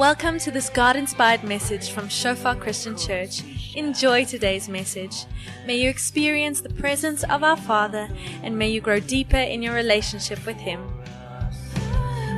[0.00, 3.42] Welcome to this God inspired message from Shofar Christian Church.
[3.76, 5.26] Enjoy today's message.
[5.66, 8.08] May you experience the presence of our Father
[8.42, 10.80] and may you grow deeper in your relationship with Him.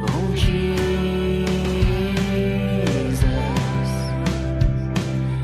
[0.08, 0.72] Oh, Jesus,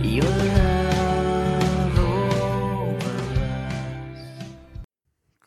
[0.02, 3.22] your love over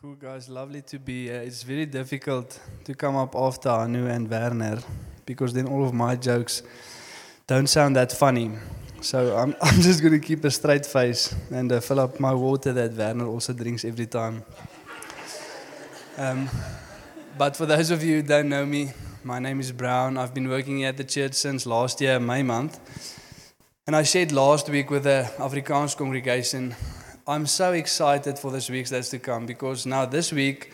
[0.00, 1.42] Cool guys, lovely to be here.
[1.42, 4.78] It's very difficult to come up after Anu and Werner
[5.26, 6.62] because then all of my jokes
[7.46, 8.50] don't sound that funny.
[9.00, 12.34] So I'm, I'm just going to keep a straight face and uh, fill up my
[12.34, 14.44] water that Werner also drinks every time.
[16.18, 16.48] Um,
[17.38, 18.92] but for those of you who don't know me,
[19.24, 20.18] my name is Brown.
[20.18, 22.78] I've been working at the church since last year, May month.
[23.86, 26.74] And I shared last week with the Afrikaans congregation
[27.24, 30.72] I'm so excited for this week that's to come because now this week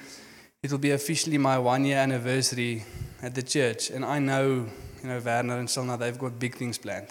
[0.62, 2.84] it will be officially my one year anniversary
[3.22, 3.90] at the church.
[3.90, 4.66] And I know,
[5.02, 7.08] you know, Werner and Silna, they've got big things planned.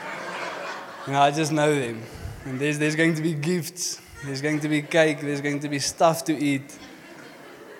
[1.06, 2.02] you know, I just know them.
[2.44, 5.68] And there's, there's going to be gifts, there's going to be cake, there's going to
[5.68, 6.78] be stuff to eat.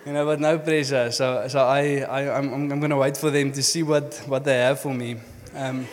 [0.06, 1.10] You know, but no pressure.
[1.12, 4.44] So, so I, I, I'm, I'm going to wait for them to see what, what
[4.44, 5.16] they have for me.
[5.54, 5.86] Um,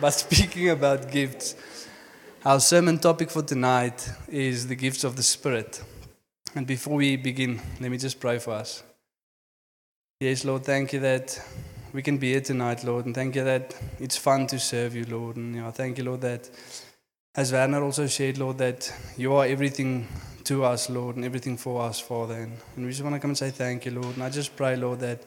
[0.00, 1.54] but speaking about gifts,
[2.44, 5.82] our sermon topic for tonight is the gifts of the Spirit.
[6.54, 8.82] And before we begin, let me just pray for us.
[10.22, 11.42] Yes, Lord, thank you that
[11.92, 15.04] we can be here tonight, Lord, and thank you that it's fun to serve you,
[15.06, 15.34] Lord.
[15.34, 16.48] And you know, thank you, Lord, that
[17.34, 20.06] as Werner also shared, Lord, that you are everything
[20.44, 22.36] to us, Lord, and everything for us, Father.
[22.36, 24.14] And, and we just want to come and say thank you, Lord.
[24.14, 25.24] And I just pray, Lord, that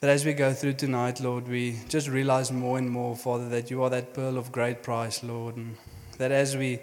[0.00, 3.70] that as we go through tonight, Lord, we just realize more and more, Father, that
[3.70, 5.56] you are that pearl of great price, Lord.
[5.56, 5.78] And
[6.18, 6.80] that as we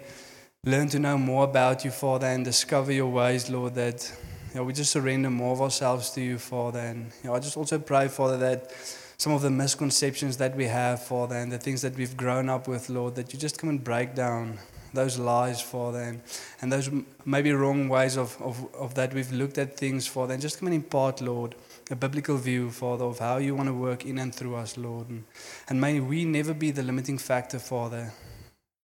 [0.64, 4.12] learn to know more about you, Father, and discover your ways, Lord, that
[4.52, 6.80] you know, we just surrender more of ourselves to you, Father.
[6.80, 8.70] And you know, I just also pray, Father, that
[9.16, 12.68] some of the misconceptions that we have, Father, and the things that we've grown up
[12.68, 14.58] with, Lord, that you just come and break down
[14.92, 16.20] those lies, Father, and,
[16.60, 16.90] and those
[17.24, 20.66] maybe wrong ways of, of, of that we've looked at things, Father, and just come
[20.68, 21.54] and impart, Lord,
[21.90, 25.08] a biblical view, Father, of how you want to work in and through us, Lord.
[25.08, 25.24] And,
[25.68, 28.12] and may we never be the limiting factor, Father,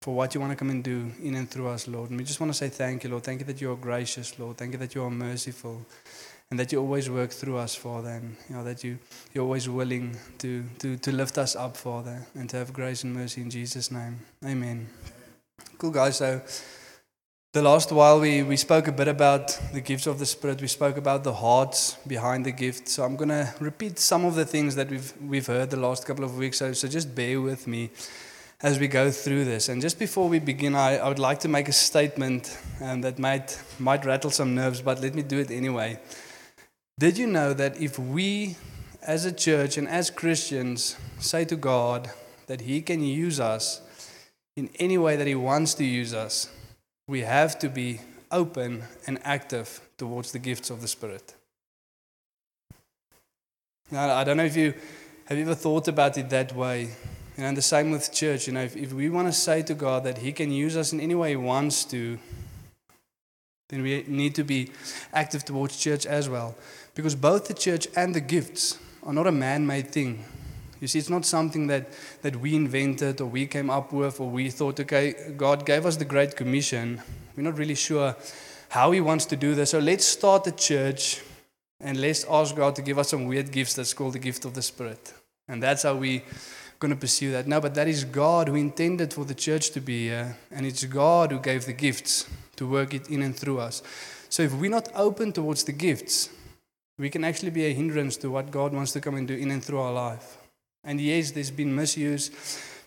[0.03, 2.09] for what you want to come and do in and through us, Lord.
[2.09, 3.23] And we just want to say thank you, Lord.
[3.23, 4.57] Thank you that you are gracious, Lord.
[4.57, 5.85] Thank you that you are merciful.
[6.51, 8.99] And that you always work through us, Father, and you know that you
[9.31, 13.13] you're always willing to, to, to lift us up, Father, and to have grace and
[13.13, 14.19] mercy in Jesus' name.
[14.45, 14.87] Amen.
[15.77, 16.41] Cool guys, so
[17.53, 20.61] the last while we, we spoke a bit about the gifts of the Spirit.
[20.61, 22.89] We spoke about the hearts behind the gift.
[22.89, 26.25] So I'm gonna repeat some of the things that we've we've heard the last couple
[26.25, 26.57] of weeks.
[26.57, 27.89] So so just bear with me
[28.63, 29.67] as we go through this.
[29.67, 33.19] And just before we begin, I, I would like to make a statement um, that
[33.19, 35.99] might might rattle some nerves, but let me do it anyway.
[36.97, 38.55] Did you know that if we
[39.01, 42.09] as a church and as Christians say to God
[42.47, 43.81] that He can use us
[44.55, 46.49] in any way that He wants to use us,
[47.07, 47.99] we have to be
[48.31, 51.35] open and active towards the gifts of the Spirit.
[53.91, 54.73] Now, I don't know if you
[55.25, 56.91] have you ever thought about it that way.
[57.37, 58.47] You know, and the same with church.
[58.47, 60.93] You know, if, if we want to say to God that He can use us
[60.93, 62.19] in any way He wants to,
[63.69, 64.69] then we need to be
[65.13, 66.55] active towards church as well.
[66.93, 70.23] Because both the church and the gifts are not a man made thing.
[70.79, 71.87] You see, it's not something that,
[72.21, 75.95] that we invented or we came up with or we thought, okay, God gave us
[75.95, 77.01] the Great Commission.
[77.35, 78.15] We're not really sure
[78.69, 79.71] how He wants to do this.
[79.71, 81.21] So let's start the church
[81.79, 84.53] and let's ask God to give us some weird gifts that's called the gift of
[84.53, 85.13] the Spirit.
[85.47, 86.23] And that's how we
[86.83, 87.47] going to pursue that.
[87.47, 90.83] No, but that is God who intended for the church to be here, and it's
[90.83, 92.27] God who gave the gifts
[92.57, 93.81] to work it in and through us.
[94.27, 96.29] So if we're not open towards the gifts,
[96.97, 99.49] we can actually be a hindrance to what God wants to come and do in
[99.49, 100.37] and through our life.
[100.83, 102.29] And yes, there's been misuse.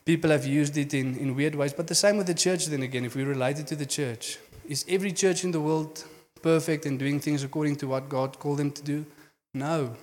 [0.05, 1.73] People have used it in, in weird ways.
[1.73, 4.38] But the same with the church, then again, if we relate it to the church.
[4.69, 6.05] Is every church in the world
[6.43, 9.06] perfect and doing things according to what God called them to do?
[9.55, 9.97] No.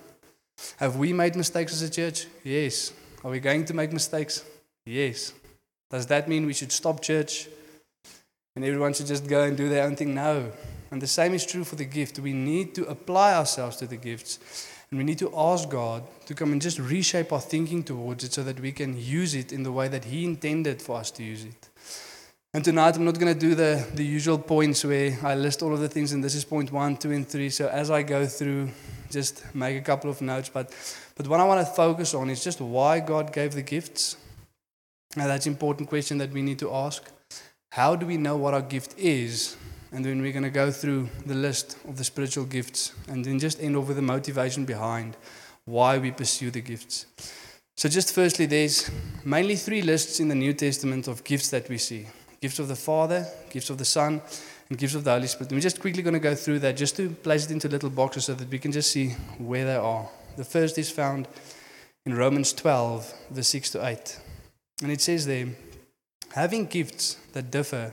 [0.78, 2.26] Have we made mistakes as a church?
[2.42, 2.92] Yes.
[3.24, 4.44] Are we going to make mistakes?
[4.84, 5.32] Yes.
[5.90, 7.48] Does that mean we should stop church
[8.54, 10.14] and everyone should just go and do their own thing?
[10.14, 10.52] No.
[10.90, 12.18] And the same is true for the gift.
[12.18, 14.68] We need to apply ourselves to the gifts.
[14.90, 18.34] And we need to ask God to come and just reshape our thinking towards it
[18.34, 21.24] so that we can use it in the way that He intended for us to
[21.24, 21.68] use it.
[22.52, 25.72] And tonight I'm not going to do the, the usual points where I list all
[25.72, 27.48] of the things and this is point one, two, and three.
[27.48, 28.70] So as I go through,
[29.10, 30.50] just make a couple of notes.
[30.50, 30.72] But,
[31.14, 34.16] but what I want to focus on is just why God gave the gifts.
[35.16, 37.04] Now that's an important question that we need to ask.
[37.70, 39.56] How do we know what our gift is?
[39.92, 43.38] And then we're going to go through the list of the spiritual gifts and then
[43.38, 45.16] just end off with the motivation behind
[45.64, 47.06] why we pursue the gifts.
[47.76, 48.90] So, just firstly, there's
[49.24, 52.06] mainly three lists in the New Testament of gifts that we see
[52.40, 54.20] gifts of the Father, gifts of the Son,
[54.68, 55.50] and gifts of the Holy Spirit.
[55.50, 57.90] And we're just quickly going to go through that just to place it into little
[57.90, 60.08] boxes so that we can just see where they are.
[60.36, 61.28] The first is found
[62.04, 64.20] in Romans 12, verse 6 to 8.
[64.82, 65.48] And it says there,
[66.34, 67.92] having gifts that differ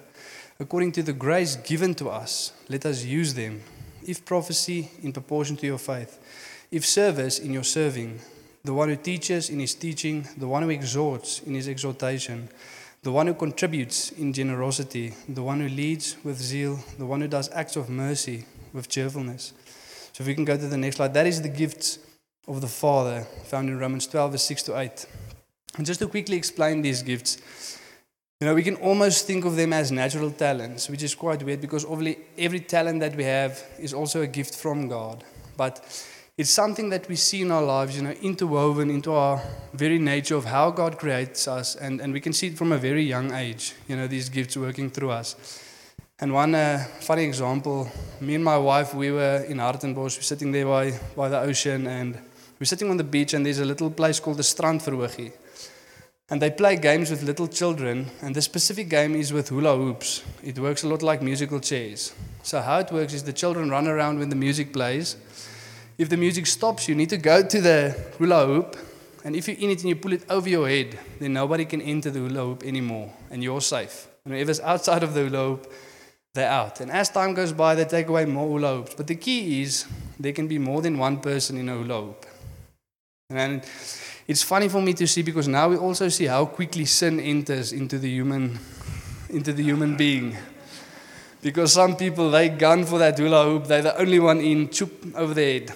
[0.60, 3.62] according to the grace given to us, let us use them.
[4.06, 6.20] If prophecy, in proportion to your faith.
[6.72, 8.20] If service, in your serving.
[8.64, 10.28] The one who teaches, in his teaching.
[10.38, 12.50] The one who exhorts, in his exhortation.
[13.04, 15.14] The one who contributes, in generosity.
[15.28, 16.80] The one who leads, with zeal.
[16.98, 19.54] The one who does acts of mercy, with cheerfulness.
[20.14, 21.14] So if we can go to the next slide.
[21.14, 22.00] That is the gifts
[22.48, 25.06] of the Father, found in Romans 12, verse 6 to 8.
[25.78, 27.38] And just to quickly explain these gifts,
[28.40, 31.62] you know, we can almost think of them as natural talents, which is quite weird
[31.62, 35.24] because obviously every talent that we have is also a gift from God.
[35.56, 35.80] But
[36.38, 39.40] it's something that we see in our lives, you know, interwoven into our
[39.74, 41.76] very nature of how God creates us.
[41.76, 44.58] And, and we can see it from a very young age, you know, these gifts
[44.58, 45.36] working through us.
[46.20, 50.52] And one uh, funny example, me and my wife, we were in Hartenbos, we're sitting
[50.52, 52.18] there by, by the ocean, and
[52.62, 55.32] we're sitting on the beach, and there's a little place called the Strandverhoogie.
[56.30, 60.22] And they play games with little children, and the specific game is with hula hoops.
[60.44, 62.14] It works a lot like musical chairs.
[62.44, 65.16] So, how it works is the children run around when the music plays.
[65.98, 68.78] If the music stops, you need to go to the hula hoop,
[69.24, 71.82] and if you're in it and you pull it over your head, then nobody can
[71.82, 74.08] enter the hula hoop anymore, and you're safe.
[74.24, 75.74] And whoever's outside of the hula hoop,
[76.36, 76.80] they're out.
[76.80, 78.94] And as time goes by, they take away more hula hoops.
[78.94, 79.88] But the key is
[80.20, 82.28] there can be more than one person in a hula hoop.
[83.32, 83.64] And
[84.28, 87.74] it's funny for me to see because now we also see how quickly sin enters
[87.74, 88.60] into the human
[89.30, 90.38] into the human being.
[91.42, 95.16] Because some people they gun for that hula hoop, they're the only one in, choop
[95.16, 95.74] over the head.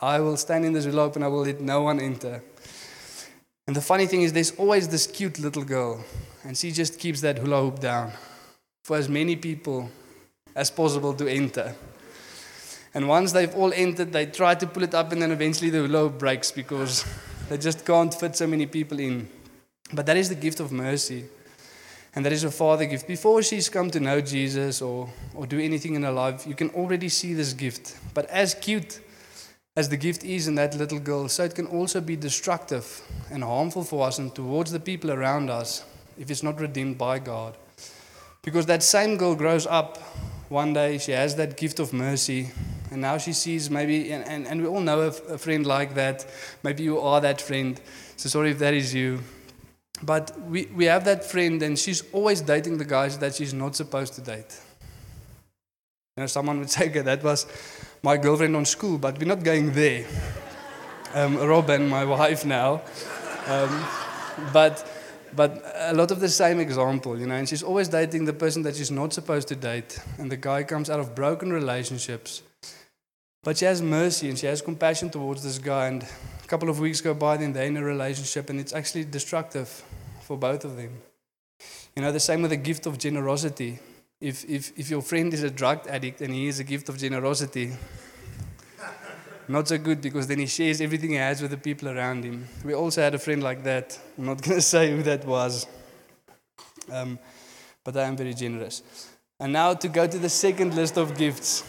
[0.00, 2.42] I will stand in this hula hoop and I will let no one enter.
[3.66, 6.02] And the funny thing is, there's always this cute little girl,
[6.42, 8.12] and she just keeps that hula hoop down
[8.82, 9.90] for as many people
[10.54, 11.74] as possible to enter.
[12.98, 15.86] And once they've all entered, they try to pull it up, and then eventually the
[15.86, 17.04] hula breaks because
[17.48, 19.28] they just can't fit so many people in.
[19.92, 21.26] But that is the gift of mercy.
[22.16, 23.06] And that is a father gift.
[23.06, 26.70] Before she's come to know Jesus or, or do anything in her life, you can
[26.70, 27.96] already see this gift.
[28.14, 28.98] But as cute
[29.76, 33.00] as the gift is in that little girl, so it can also be destructive
[33.30, 35.84] and harmful for us and towards the people around us
[36.18, 37.56] if it's not redeemed by God.
[38.42, 39.98] Because that same girl grows up
[40.48, 42.50] one day, she has that gift of mercy,
[42.90, 45.94] and now she sees maybe, and, and, and we all know a, a friend like
[45.94, 46.26] that.
[46.62, 47.80] Maybe you are that friend.
[48.16, 49.20] So sorry if that is you.
[50.02, 53.76] But we, we have that friend, and she's always dating the guys that she's not
[53.76, 54.58] supposed to date.
[56.16, 57.46] You know, someone would say, okay, that was
[58.02, 60.06] my girlfriend on school, but we're not going there.
[61.14, 62.82] Um, Robin, my wife now.
[63.46, 63.84] Um,
[64.52, 64.88] but,
[65.34, 68.62] but a lot of the same example, you know, and she's always dating the person
[68.62, 69.98] that she's not supposed to date.
[70.18, 72.42] And the guy comes out of broken relationships.
[73.42, 75.86] But she has mercy and she has compassion towards this guy.
[75.86, 79.04] And a couple of weeks go by, then they're in a relationship, and it's actually
[79.04, 79.68] destructive
[80.22, 81.00] for both of them.
[81.94, 83.78] You know, the same with the gift of generosity.
[84.20, 86.98] If, if, if your friend is a drug addict and he is a gift of
[86.98, 87.72] generosity,
[89.48, 92.48] not so good because then he shares everything he has with the people around him.
[92.64, 93.98] We also had a friend like that.
[94.16, 95.66] I'm not going to say who that was,
[96.90, 97.18] um,
[97.84, 98.82] but I am very generous.
[99.38, 101.62] And now to go to the second list of gifts.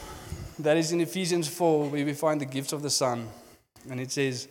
[0.60, 3.30] That is in Ephesians 4, where we find the gifts of the Son.
[3.90, 4.50] And it says,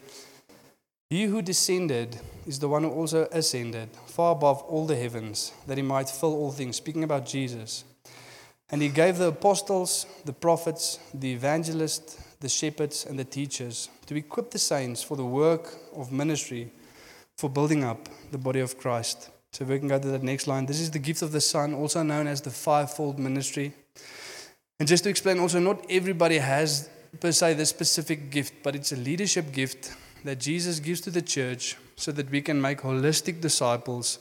[1.10, 5.76] He who descended is the one who also ascended far above all the heavens, that
[5.76, 6.76] he might fill all things.
[6.76, 7.84] Speaking about Jesus.
[8.70, 14.16] And he gave the apostles, the prophets, the evangelists, the shepherds, and the teachers to
[14.16, 16.70] equip the saints for the work of ministry,
[17.36, 19.28] for building up the body of Christ.
[19.52, 20.64] So we can go to that next line.
[20.64, 23.74] This is the gift of the Son, also known as the fivefold ministry.
[24.78, 26.88] And just to explain also, not everybody has
[27.20, 29.92] per se this specific gift, but it's a leadership gift
[30.24, 34.18] that Jesus gives to the church so that we can make holistic disciples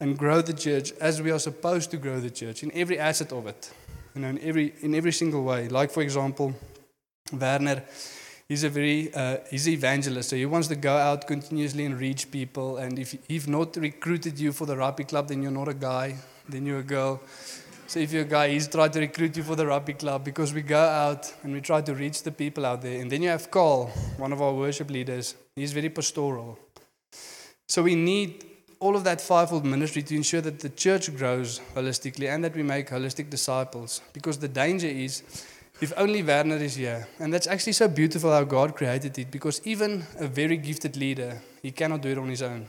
[0.00, 3.32] and grow the church as we are supposed to grow the church in every asset
[3.32, 3.72] of it,
[4.14, 5.68] you know, in every, in every single way.
[5.68, 6.54] Like, for example,
[7.32, 7.82] Werner,
[8.46, 11.98] he's a very, uh, he's an evangelist, so he wants to go out continuously and
[11.98, 12.76] reach people.
[12.76, 16.16] And if he's not recruited you for the rugby club, then you're not a guy,
[16.46, 17.22] then you're a girl.
[17.86, 20.54] So if you're a guy, he's tried to recruit you for the rugby club because
[20.54, 23.00] we go out and we try to reach the people out there.
[23.00, 23.86] And then you have Carl,
[24.16, 25.34] one of our worship leaders.
[25.54, 26.58] He's very pastoral.
[27.68, 28.44] So we need
[28.80, 32.62] all of that fivefold ministry to ensure that the church grows holistically and that we
[32.62, 34.00] make holistic disciples.
[34.12, 35.22] Because the danger is
[35.80, 37.06] if only Werner is here.
[37.18, 41.42] And that's actually so beautiful how God created it because even a very gifted leader,
[41.62, 42.66] he cannot do it on his own.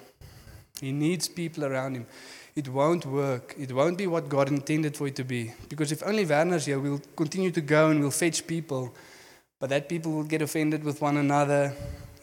[0.81, 2.05] He needs people around him.
[2.55, 3.53] It won't work.
[3.59, 5.53] It won't be what God intended for it to be.
[5.67, 8.95] Because if only Werner's here, we'll continue to go and we'll fetch people.
[9.59, 11.73] But that people will get offended with one another.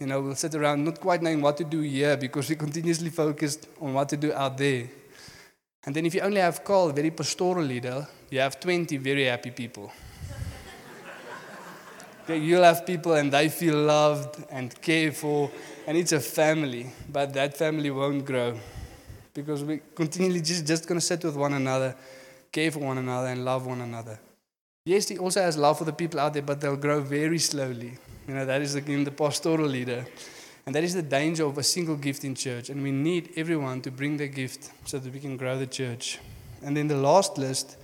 [0.00, 3.10] You know, we'll sit around not quite knowing what to do here because we're continuously
[3.10, 4.88] focused on what to do out there.
[5.84, 9.50] And then if you only have Carl, very pastoral leader, you have 20 very happy
[9.50, 9.92] people.
[12.24, 15.50] Okay, you'll have people and they feel loved and cared for,
[15.88, 18.56] and it's a family, but that family won't grow
[19.34, 21.94] because we continually just, just going to sit with one another,
[22.50, 24.18] care for one another, and love one another.
[24.84, 27.98] Yes, he also has love for the people out there, but they'll grow very slowly.
[28.26, 30.04] You know, that is again the pastoral leader.
[30.66, 32.68] And that is the danger of a single gift in church.
[32.70, 36.18] And we need everyone to bring their gift so that we can grow the church.
[36.62, 37.76] And then the last list,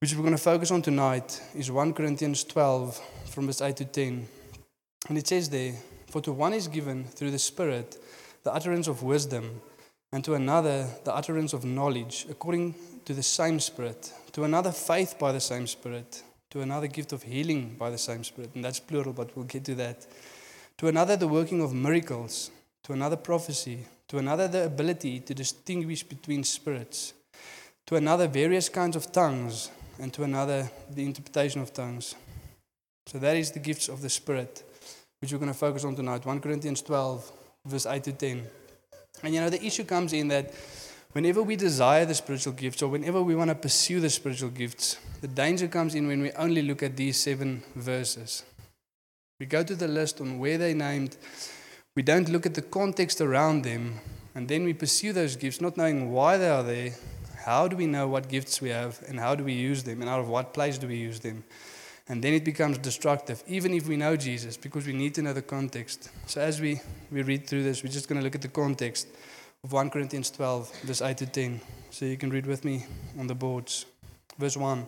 [0.00, 3.84] which we're going to focus on tonight, is 1 Corinthians 12 from verse 8 to
[3.84, 4.28] 10.
[5.08, 5.74] And it says there,
[6.08, 7.96] For to one is given through the Spirit
[8.44, 9.60] the utterance of wisdom,
[10.12, 15.18] and to another the utterance of knowledge, according to the same Spirit, to another faith
[15.18, 18.50] by the same Spirit, to another gift of healing by the same Spirit.
[18.54, 20.06] And that's plural, but we'll get to that.
[20.78, 22.50] To another the working of miracles,
[22.84, 27.14] to another prophecy, to another the ability to distinguish between spirits,
[27.86, 32.14] to another various kinds of tongues, and to another the interpretation of tongues.
[33.06, 34.62] So that is the gifts of the Spirit,
[35.20, 36.26] which we're going to focus on tonight.
[36.26, 37.32] 1 Corinthians 12,
[37.66, 38.46] verse 8 to 10.
[39.22, 40.52] And you know, the issue comes in that
[41.12, 44.96] whenever we desire the spiritual gifts or whenever we want to pursue the spiritual gifts,
[45.20, 48.44] the danger comes in when we only look at these seven verses.
[49.38, 51.16] We go to the list on where they're named,
[51.94, 54.00] we don't look at the context around them,
[54.34, 56.92] and then we pursue those gifts not knowing why they are there.
[57.44, 60.08] How do we know what gifts we have and how do we use them and
[60.08, 61.44] out of what place do we use them?
[62.08, 65.32] And then it becomes destructive, even if we know Jesus, because we need to know
[65.32, 66.10] the context.
[66.26, 66.80] So as we,
[67.10, 69.06] we read through this, we're just going to look at the context
[69.62, 71.60] of 1 Corinthians 12, verse 8 to 10.
[71.90, 72.86] So you can read with me
[73.18, 73.86] on the boards.
[74.38, 74.86] Verse 1.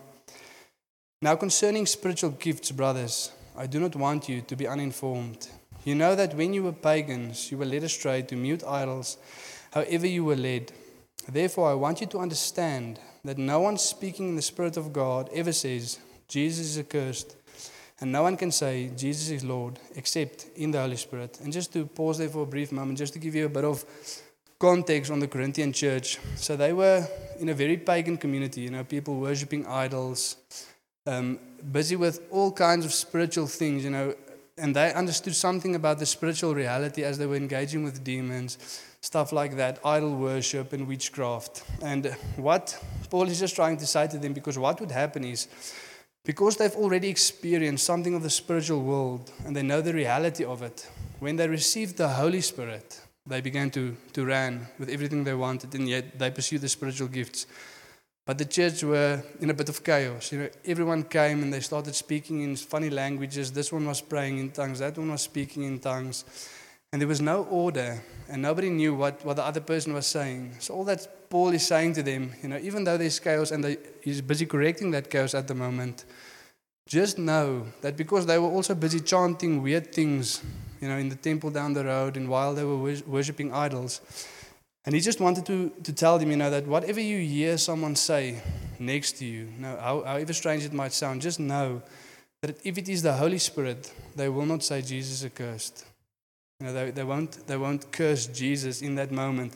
[1.21, 5.47] Now concerning spiritual gifts, brothers, I do not want you to be uninformed.
[5.85, 9.17] You know that when you were pagans, you were led astray to mute idols,
[9.71, 10.73] however you were led.
[11.29, 15.29] Therefore, I want you to understand that no one speaking in the Spirit of God
[15.33, 17.35] ever says, Jesus is accursed.
[18.01, 21.39] And no one can say Jesus is Lord except in the Holy Spirit.
[21.41, 23.63] And just to pause there for a brief moment, just to give you a bit
[23.63, 23.85] of
[24.59, 26.19] context on the Corinthian church.
[26.35, 27.07] So they were
[27.39, 30.37] in a very pagan community, you know, people worshipping idols,
[31.07, 31.39] um,
[31.71, 34.13] busy with all kinds of spiritual things, you know,
[34.57, 38.57] and they understood something about the spiritual reality as they were engaging with demons,
[39.01, 41.63] stuff like that, idol worship and witchcraft.
[41.81, 45.47] And what Paul is just trying to say to them, because what would happen is,
[46.25, 50.63] because they've already experienced something of the spiritual world and they know the reality of
[50.63, 50.89] it,
[51.19, 55.73] when they received the Holy Spirit, they began to, to run with everything they wanted,
[55.73, 57.47] and yet they pursued the spiritual gifts.
[58.25, 60.31] But the church were in a bit of chaos.
[60.31, 63.51] You know, everyone came and they started speaking in funny languages.
[63.51, 66.25] This one was praying in tongues, that one was speaking in tongues.
[66.91, 70.55] And there was no order, and nobody knew what, what the other person was saying.
[70.59, 73.61] So all that Paul is saying to them, you know, even though there's chaos and
[73.61, 76.05] they, he's busy correcting that chaos at the moment,
[76.87, 80.41] just know that because they were also busy chanting weird things,
[80.79, 83.99] you know, in the temple down the road and while they were worshipping idols,
[84.85, 87.97] and he just wanted to, to tell them, you know, that whatever you hear someone
[87.97, 88.41] say
[88.79, 91.81] next to you, you know, how, however strange it might sound, just know
[92.43, 95.83] that if it is the Holy Spirit, they will not say Jesus is accursed.
[96.61, 99.51] You know, they, they, won't, they won't curse Jesus in that moment.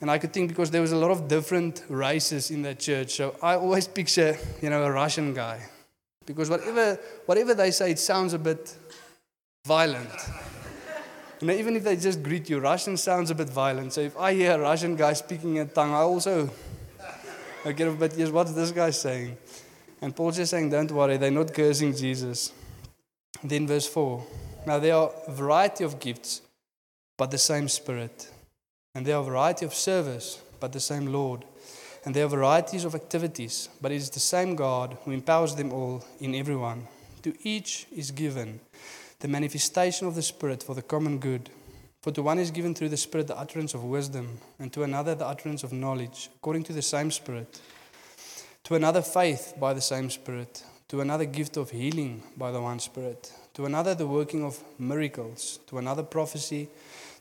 [0.00, 3.14] And I could think because there was a lot of different races in that church.
[3.14, 5.60] So I always picture, you know, a Russian guy.
[6.26, 8.76] Because whatever, whatever they say, it sounds a bit
[9.66, 10.10] violent.
[11.40, 13.92] You know, even if they just greet you, Russian sounds a bit violent.
[13.92, 16.50] So if I hear a Russian guy speaking in tongue, I also
[17.66, 19.36] I get a bit, yes, what's this guy saying?
[20.00, 22.52] And Paul's just saying, don't worry, they're not cursing Jesus.
[23.42, 24.24] Then verse 4.
[24.66, 26.42] Now there are a variety of gifts,
[27.18, 28.30] but the same Spirit.
[28.96, 31.44] And there are a variety of service, but the same Lord.
[32.06, 35.70] And there are varieties of activities, but it is the same God who empowers them
[35.70, 36.88] all in everyone.
[37.22, 38.58] To each is given
[39.20, 41.50] the manifestation of the Spirit for the common good.
[42.00, 45.14] For to one is given through the Spirit the utterance of wisdom, and to another
[45.14, 47.60] the utterance of knowledge, according to the same Spirit.
[48.64, 50.64] To another, faith by the same Spirit.
[50.88, 53.30] To another, gift of healing by the one Spirit.
[53.56, 55.58] To another, the working of miracles.
[55.66, 56.70] To another, prophecy.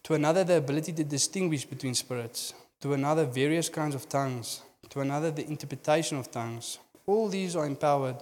[0.06, 2.54] To another, the ability to distinguish between spirits.
[2.82, 4.62] To another, various kinds of tongues.
[4.92, 6.78] To another, the interpretation of tongues.
[7.08, 8.18] All these are empowered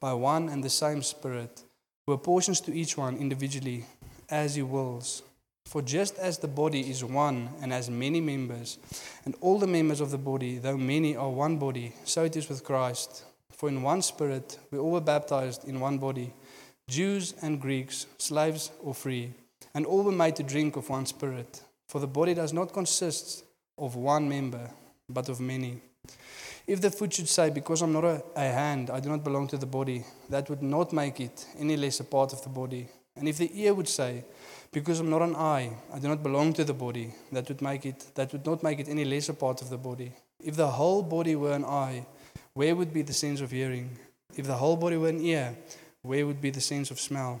[0.00, 1.62] by one and the same Spirit,
[2.04, 3.84] who apportions to each one individually
[4.28, 5.22] as he wills.
[5.64, 8.78] For just as the body is one and has many members,
[9.24, 12.48] and all the members of the body, though many, are one body, so it is
[12.48, 13.22] with Christ.
[13.52, 16.32] For in one spirit we all were baptized in one body,
[16.88, 19.34] Jews and Greeks, slaves or free,
[19.74, 21.62] and all were made to drink of one spirit.
[21.88, 23.44] For the body does not consist
[23.76, 24.70] of one member,
[25.08, 25.80] but of many.
[26.66, 29.48] If the foot should say, Because I'm not a, a hand, I do not belong
[29.48, 32.88] to the body, that would not make it any less a part of the body.
[33.16, 34.24] And if the ear would say,
[34.70, 37.86] Because I'm not an eye, I do not belong to the body, that would make
[37.86, 40.12] it that would not make it any less a part of the body.
[40.44, 42.06] If the whole body were an eye,
[42.52, 43.98] where would be the sense of hearing?
[44.36, 45.56] If the whole body were an ear,
[46.02, 47.40] where would be the sense of smell?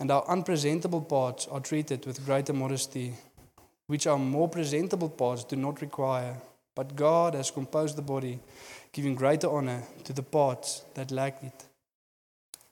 [0.00, 3.14] And our unpresentable parts are treated with greater modesty,
[3.86, 6.36] which our more presentable parts do not require.
[6.74, 8.38] But God has composed the body,
[8.92, 11.64] giving greater honor to the parts that lack it.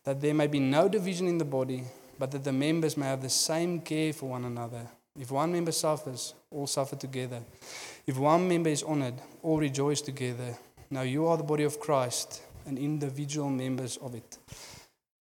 [0.04, 1.82] That there may be no division in the body,
[2.18, 4.86] but that the members may have the same care for one another.
[5.18, 7.42] If one member suffers, all suffer together.
[8.06, 10.56] If one member is honored, all rejoice together.
[10.90, 14.38] Now you are the body of Christ and individual members of it.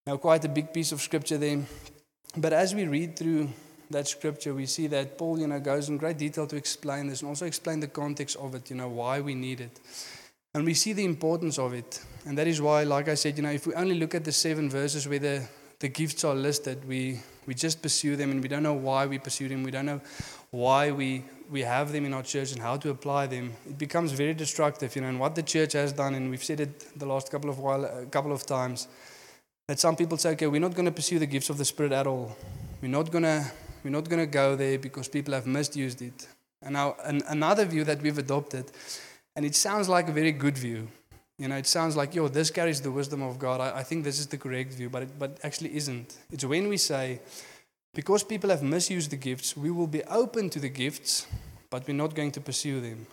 [0.06, 1.62] Now, quite a big piece of scripture there.
[2.36, 3.48] But as we read through
[3.90, 7.22] that scripture, we see that Paul, you know, goes in great detail to explain this
[7.22, 9.80] and also explain the context of it, you know, why we need it.
[10.54, 12.00] And we see the importance of it.
[12.24, 14.30] And that is why, like I said, you know, if we only look at the
[14.30, 15.48] seven verses where the,
[15.80, 19.18] the gifts are listed, we, we just pursue them and we don't know why we
[19.18, 19.64] pursue them.
[19.64, 20.00] We don't know
[20.52, 23.54] why we, we have them in our church and how to apply them.
[23.68, 25.08] It becomes very destructive, you know.
[25.08, 27.84] And what the church has done, and we've said it the last couple of while,
[27.84, 28.86] a couple of times,
[29.68, 31.92] that some people say, okay, we're not going to pursue the gifts of the Spirit
[31.92, 32.36] at all.
[32.80, 33.44] We're not going to
[33.82, 36.26] we're not going to go there because people have misused it.
[36.62, 38.64] And now an, another view that we've adopted,
[39.36, 40.88] and it sounds like a very good view.
[41.38, 43.60] You know, it sounds like, yo, this carries the wisdom of God.
[43.60, 46.16] I, I think this is the correct view, but it but actually isn't.
[46.32, 47.20] It's when we say,
[47.94, 51.26] because people have misused the gifts, we will be open to the gifts,
[51.70, 53.06] but we're not going to pursue them.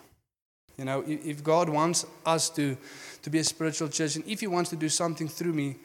[0.76, 2.76] You know, if, God wants us to,
[3.22, 5.76] to be a spiritual church, and if He wants to do something through me,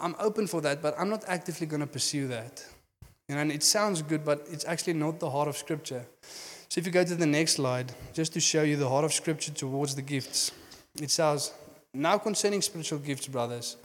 [0.00, 2.64] I'm open for that, but I'm not actively going to pursue that.
[3.28, 6.04] You know, and it sounds good, but it's actually not the heart of Scripture.
[6.68, 9.12] So if you go to the next slide, just to show you the heart of
[9.12, 10.52] Scripture towards the gifts,
[11.00, 11.52] it says,
[11.94, 13.76] Now concerning spiritual gifts, brothers,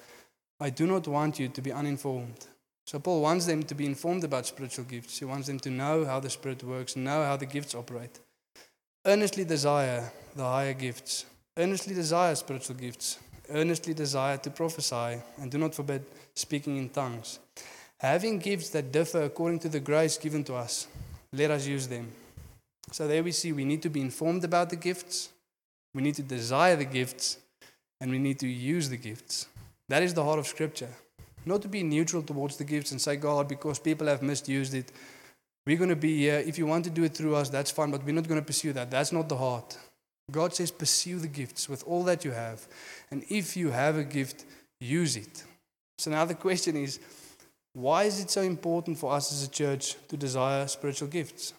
[0.60, 2.47] I do not want you to be uninformed.
[2.88, 5.19] So Paul wants them to be informed about spiritual gifts.
[5.19, 8.19] He wants them to know how the Spirit works, know how the gifts operate.
[9.06, 11.25] Earnestly desire the higher gifts.
[11.58, 13.19] Earnestly desire spiritual gifts.
[13.49, 16.03] Earnestly desire to prophesy, and do not forbid
[16.34, 17.39] speaking in tongues.
[17.97, 20.88] Having gifts that differ according to the grace given to us,
[21.31, 22.12] let us use them.
[22.91, 25.29] So there we see we need to be informed about the gifts,
[25.93, 27.38] we need to desire the gifts,
[28.01, 29.47] and we need to use the gifts.
[29.89, 30.89] That is the heart of Scripture.
[31.45, 34.91] Not to be neutral towards the gifts and say, God, because people have misused it,
[35.65, 36.43] we're going to be here.
[36.45, 38.45] If you want to do it through us, that's fine, but we're not going to
[38.45, 38.91] pursue that.
[38.91, 39.77] That's not the heart.
[40.32, 42.68] God says, pursue the gifts with all that you have.
[43.12, 44.46] And if you have a gift,
[44.80, 45.44] use it.
[45.98, 47.00] So now the question is,
[47.74, 51.54] why is it so important for us as a church to desire spiritual gifts?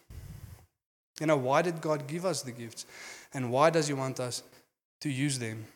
[1.21, 2.87] You know, why did God give us the gifts?
[3.33, 4.43] And why does He want us
[5.01, 5.67] to use them?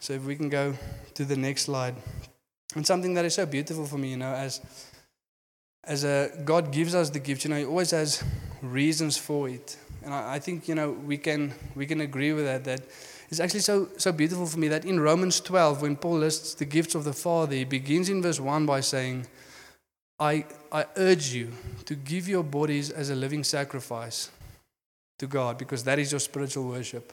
[0.00, 0.74] So if we can go
[1.14, 1.94] to the next slide.
[2.74, 4.60] And something that is so beautiful for me, you know, as
[5.86, 8.24] as a God gives us the gift, you know, He always has
[8.62, 9.76] reasons for it.
[10.04, 12.80] And I, I think, you know, we can we can agree with that that
[13.30, 16.64] it's actually so so beautiful for me that in Romans 12, when Paul lists the
[16.64, 19.26] gifts of the Father, he begins in verse 1 by saying,
[20.18, 21.52] I, I urge you
[21.86, 24.30] to give your bodies as a living sacrifice
[25.18, 27.12] to God because that is your spiritual worship.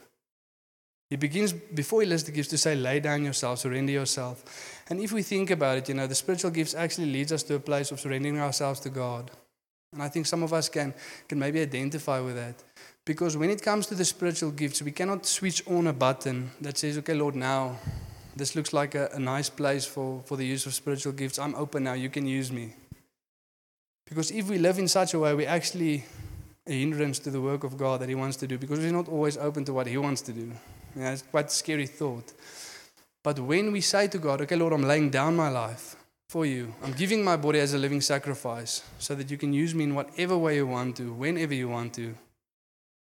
[1.10, 4.82] He begins, before he lists the gifts, to say, lay down yourself, surrender yourself.
[4.90, 7.56] And if we think about it, you know, the spiritual gifts actually leads us to
[7.56, 9.30] a place of surrendering ourselves to God.
[9.94, 10.94] And I think some of us can,
[11.28, 12.64] can maybe identify with that.
[13.04, 16.78] Because when it comes to the spiritual gifts, we cannot switch on a button that
[16.78, 17.78] says, okay, Lord, now
[18.36, 21.40] this looks like a, a nice place for, for the use of spiritual gifts.
[21.40, 22.74] I'm open now, you can use me.
[24.06, 26.06] Because if we live in such a way, we're actually
[26.68, 29.10] a hindrance to the work of God that He wants to do because we're not
[29.10, 30.52] always open to what He wants to do.
[30.96, 32.32] Know, it's quite a scary thought.
[33.24, 35.96] But when we say to God, okay, Lord, I'm laying down my life
[36.32, 39.76] for you, I'm giving my body as a living sacrifice so that you can use
[39.76, 42.16] me in whatever way you want to, whenever you want to,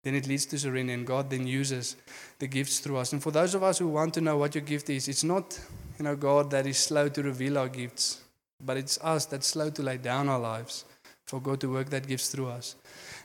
[0.06, 1.98] then it leads to surrender, and God then uses
[2.40, 3.12] the gifts through us.
[3.12, 5.60] And for those of us who want to know what your gift is, it's not,
[6.00, 8.22] you know, God that is slow to reveal our gifts,
[8.64, 10.86] but it's us that's slow to lay down our lives
[11.26, 12.78] for God to work that gifts through us.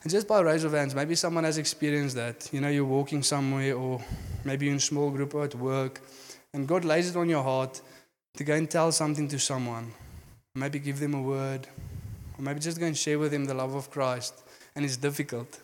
[0.03, 2.53] And just by raise of hands, maybe someone has experienced that.
[2.53, 4.03] You know, you're walking somewhere, or
[4.45, 6.01] maybe you're in a small group or at work,
[6.53, 7.81] and God lays it on your heart
[8.37, 9.93] to go and tell something to someone.
[10.55, 11.67] Maybe give them a word,
[12.37, 14.43] or maybe just go and share with them the love of Christ.
[14.75, 15.61] And it's difficult.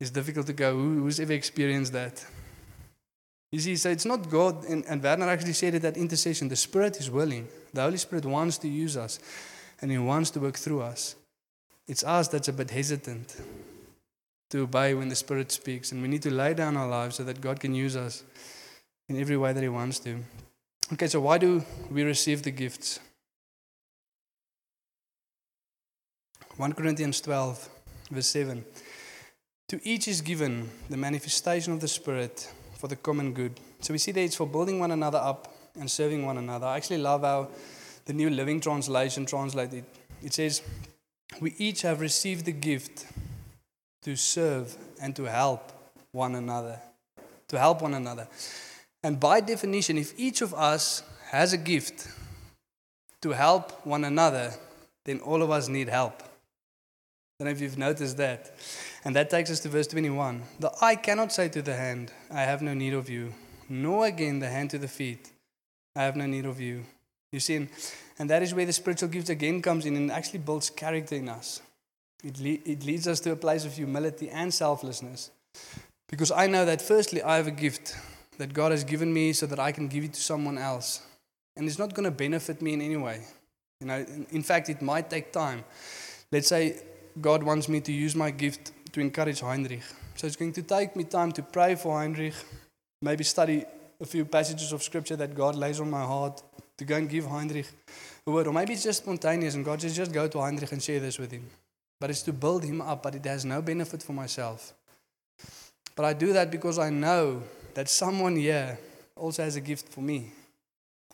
[0.00, 0.74] It's difficult to go.
[0.74, 2.24] Who, who's ever experienced that?
[3.52, 6.48] You see, so it's not God, and, and Werner actually said it at intercession.
[6.48, 7.46] The Spirit is willing.
[7.72, 9.20] The Holy Spirit wants to use us,
[9.80, 11.14] and He wants to work through us.
[11.86, 13.40] It's us that's a bit hesitant
[14.50, 17.24] to obey when the Spirit speaks, and we need to lay down our lives so
[17.24, 18.24] that God can use us
[19.08, 20.18] in every way that He wants to.
[20.92, 23.00] Okay, so why do we receive the gifts?
[26.56, 27.68] 1 Corinthians 12,
[28.10, 28.64] verse 7.
[29.68, 33.58] To each is given the manifestation of the Spirit for the common good.
[33.80, 36.66] So we see that it's for building one another up and serving one another.
[36.66, 37.48] I actually love how
[38.04, 39.84] the New Living Translation translates it.
[40.22, 40.60] It says,
[41.40, 43.06] We each have received the gift
[44.02, 45.72] to serve and to help
[46.12, 46.78] one another.
[47.48, 48.28] To help one another.
[49.04, 52.08] And by definition, if each of us has a gift
[53.20, 54.54] to help one another,
[55.04, 56.22] then all of us need help.
[56.22, 58.54] I don't know if you've noticed that.
[59.04, 60.42] And that takes us to verse 21.
[60.58, 63.34] The eye cannot say to the hand, I have no need of you,
[63.68, 65.30] nor again the hand to the feet,
[65.94, 66.84] I have no need of you.
[67.30, 67.68] You see, and,
[68.18, 71.28] and that is where the spiritual gift again comes in and actually builds character in
[71.28, 71.60] us.
[72.22, 75.30] It, le- it leads us to a place of humility and selflessness.
[76.08, 77.96] Because I know that, firstly, I have a gift
[78.38, 81.02] that God has given me so that I can give it to someone else.
[81.56, 83.22] And it's not going to benefit me in any way.
[83.80, 85.64] You know, in, fact, it might take time.
[86.32, 86.80] Let's say
[87.20, 89.82] God wants me to use my gift to encourage Heinrich.
[90.16, 92.34] So it's going to take me time to pray for Heinrich,
[93.02, 93.64] maybe study
[94.00, 96.42] a few passages of scripture that God lays on my heart
[96.78, 97.66] to go and give Heinrich
[98.26, 98.46] a word.
[98.46, 101.18] Or maybe it's just spontaneous and God says, just go to Heinrich and share this
[101.18, 101.48] with him.
[102.00, 104.74] But it's to build him up, but it has no benefit for myself.
[105.96, 107.42] But I do that because I know
[107.74, 108.78] that someone here
[109.16, 110.32] also has a gift for me.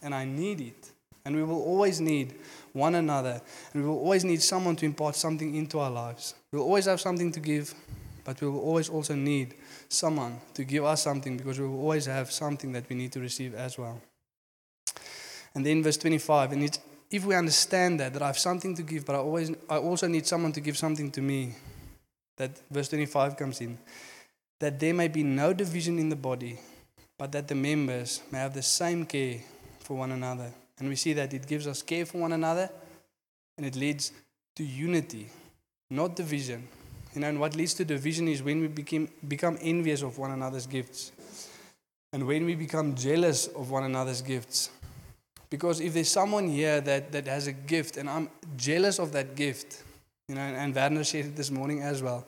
[0.03, 0.90] And I need it.
[1.25, 2.35] And we will always need
[2.73, 3.40] one another.
[3.73, 6.35] And we will always need someone to impart something into our lives.
[6.53, 7.75] We'll always have something to give,
[8.25, 9.55] but we will always also need
[9.88, 13.20] someone to give us something because we will always have something that we need to
[13.20, 14.01] receive as well.
[15.55, 16.79] And then verse 25, and
[17.11, 20.07] if we understand that, that I have something to give, but I, always, I also
[20.07, 21.55] need someone to give something to me,
[22.37, 23.77] that verse 25 comes in,
[24.61, 26.59] that there may be no division in the body,
[27.18, 29.38] but that the members may have the same care
[29.81, 30.53] for one another.
[30.79, 32.70] And we see that it gives us care for one another
[33.57, 34.12] and it leads
[34.57, 35.29] to unity,
[35.90, 36.66] not division.
[37.14, 40.31] You know, and what leads to division is when we became, become envious of one
[40.31, 41.12] another's gifts
[42.12, 44.70] and when we become jealous of one another's gifts.
[45.49, 49.35] Because if there's someone here that, that has a gift and I'm jealous of that
[49.35, 49.83] gift,
[50.29, 52.27] you know, and, and Werner shared it this morning as well,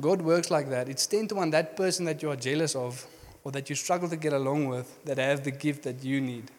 [0.00, 0.88] God works like that.
[0.88, 3.06] It's 10 to 1 that person that you are jealous of
[3.44, 6.50] or that you struggle to get along with that has the gift that you need.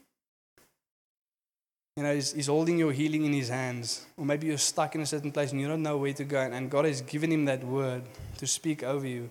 [1.98, 4.06] You know, he's, he's holding your healing in his hands.
[4.16, 6.40] Or maybe you're stuck in a certain place and you don't know where to go.
[6.40, 8.04] And, and God has given him that word
[8.38, 9.30] to speak over you.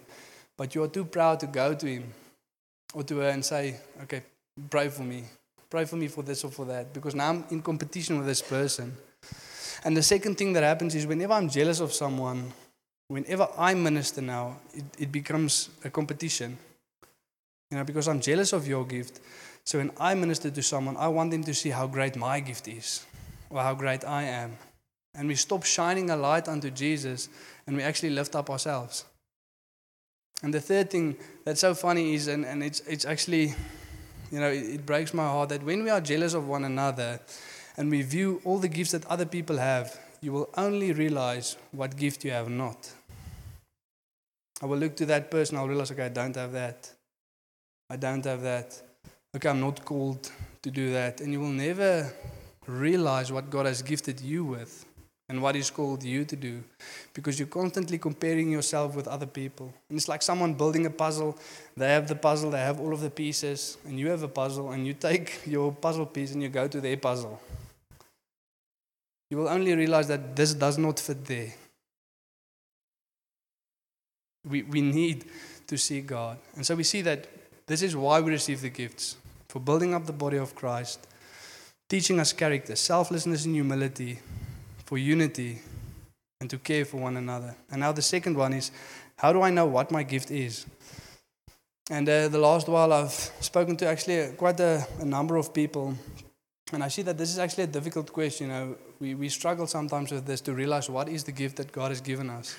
[0.57, 2.12] But you are too proud to go to him
[2.92, 4.23] or to her and say, okay,
[4.68, 5.25] pray for me.
[5.70, 6.92] Pray for me for this or for that.
[6.92, 8.94] Because now I'm in competition with this person.
[9.85, 12.53] And the second thing that happens is whenever I'm jealous of someone,
[13.11, 16.57] whenever I minister now, it, it becomes a competition.
[17.70, 19.20] You know, because I'm jealous of your gift.
[19.64, 22.68] So when I minister to someone, I want them to see how great my gift
[22.68, 23.05] is
[23.51, 24.57] or how great I am.
[25.14, 27.29] And we stop shining a light unto Jesus
[27.66, 29.05] and we actually lift up ourselves.
[30.42, 33.55] And the third thing that's so funny is, and, and it's, it's actually,
[34.31, 37.20] you know, it, it breaks my heart that when we are jealous of one another
[37.77, 41.96] and we view all the gifts that other people have, you will only realize what
[41.96, 42.92] gift you have not.
[44.61, 46.90] I will look to that person, I'll realize, okay, I don't have that.
[47.88, 48.81] I don't have that.
[49.35, 50.31] Okay, I'm not called
[50.62, 51.20] to do that.
[51.20, 52.12] And you will never
[52.66, 54.85] realize what God has gifted you with
[55.29, 56.62] and what He's called you to do
[57.14, 59.73] because you're constantly comparing yourself with other people.
[59.88, 61.38] And it's like someone building a puzzle.
[61.77, 64.73] They have the puzzle, they have all of the pieces, and you have a puzzle,
[64.73, 67.40] and you take your puzzle piece and you go to their puzzle.
[69.31, 71.55] You will only realize that this does not fit there.
[74.48, 75.26] We, we need
[75.66, 76.38] to see God.
[76.57, 77.26] And so we see that
[77.66, 79.16] this is why we receive the gifts
[79.48, 81.07] for building up the body of Christ,
[81.88, 84.18] teaching us character, selflessness, and humility,
[84.87, 85.61] for unity,
[86.40, 87.55] and to care for one another.
[87.70, 88.70] And now the second one is
[89.16, 90.66] how do I know what my gift is?
[91.90, 95.94] And uh, the last while I've spoken to actually quite a, a number of people,
[96.72, 98.46] and I see that this is actually a difficult question.
[98.46, 101.72] You know, we, we struggle sometimes with this to realize what is the gift that
[101.72, 102.57] God has given us.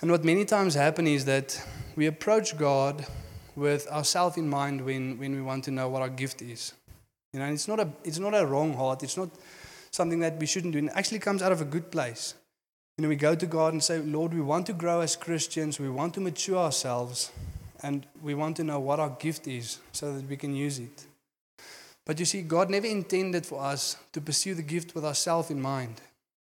[0.00, 1.60] And what many times happen is that
[1.96, 3.06] we approach God
[3.54, 6.74] with ourselves in mind when, when we want to know what our gift is.
[7.32, 9.02] You know, and it's not a it's not a wrong heart.
[9.02, 9.30] It's not
[9.90, 10.78] something that we shouldn't do.
[10.78, 12.34] And it actually comes out of a good place.
[12.96, 15.78] You know, we go to God and say, Lord, we want to grow as Christians,
[15.78, 17.30] we want to mature ourselves,
[17.82, 21.06] and we want to know what our gift is so that we can use it.
[22.06, 25.60] But you see, God never intended for us to pursue the gift with ourselves in
[25.60, 26.00] mind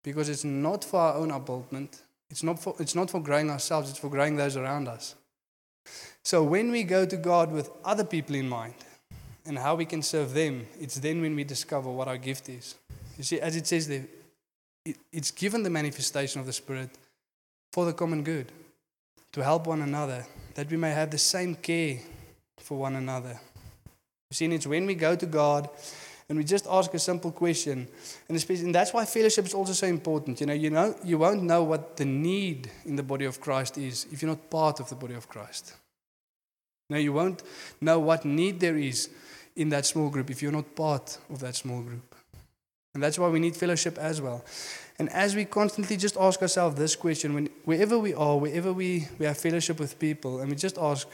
[0.02, 2.00] because it's not for our own upliftment,
[2.32, 5.14] it's not, for, it's not for growing ourselves, it's for growing those around us.
[6.24, 8.74] So when we go to God with other people in mind
[9.44, 12.76] and how we can serve them, it's then when we discover what our gift is.
[13.18, 14.06] You see, as it says there,
[14.86, 16.88] it, it's given the manifestation of the Spirit
[17.70, 18.50] for the common good,
[19.32, 21.98] to help one another, that we may have the same care
[22.58, 23.38] for one another.
[24.30, 25.68] You see, and it's when we go to God
[26.32, 27.86] and we just ask a simple question,
[28.26, 30.40] and, especially, and that's why fellowship is also so important.
[30.40, 33.76] You know, you know, you won't know what the need in the body of Christ
[33.76, 35.74] is if you're not part of the body of Christ.
[36.88, 37.42] No, you won't
[37.82, 39.10] know what need there is
[39.56, 42.14] in that small group if you're not part of that small group.
[42.94, 44.42] And that's why we need fellowship as well.
[44.98, 49.06] And as we constantly just ask ourselves this question, when, wherever we are, wherever we,
[49.18, 51.06] we have fellowship with people, and we just ask,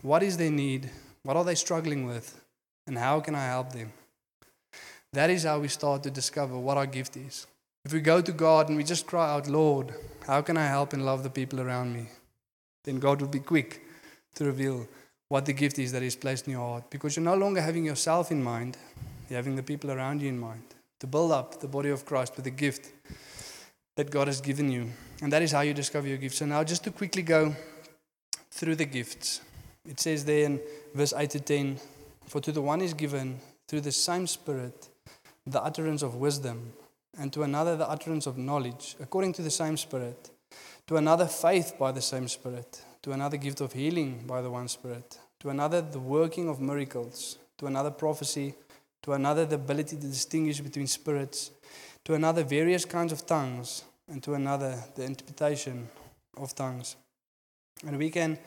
[0.00, 0.88] what is their need?
[1.24, 2.40] What are they struggling with?
[2.86, 3.92] And how can I help them?
[5.12, 7.46] That is how we start to discover what our gift is.
[7.84, 9.92] If we go to God and we just cry out, Lord,
[10.26, 12.06] how can I help and love the people around me?
[12.84, 13.82] Then God will be quick
[14.36, 14.88] to reveal
[15.28, 16.88] what the gift is that is placed in your heart.
[16.90, 18.78] Because you're no longer having yourself in mind,
[19.28, 20.62] you're having the people around you in mind.
[21.00, 22.92] To build up the body of Christ with the gift
[23.96, 24.88] that God has given you.
[25.20, 26.36] And that is how you discover your gift.
[26.36, 27.54] So now just to quickly go
[28.50, 29.40] through the gifts.
[29.86, 30.60] It says there in
[30.94, 31.78] verse 8 to 10,
[32.26, 34.88] For to the one is given through the same Spirit
[35.46, 36.72] the utterance of wisdom,
[37.18, 40.30] and to another the utterance of knowledge, according to the same Spirit,
[40.86, 44.68] to another faith by the same Spirit, to another gift of healing by the one
[44.68, 48.54] Spirit, to another the working of miracles, to another prophecy,
[49.02, 51.50] to another the ability to distinguish between spirits,
[52.04, 55.88] to another various kinds of tongues, and to another the interpretation
[56.36, 56.96] of tongues.
[57.86, 58.38] And we can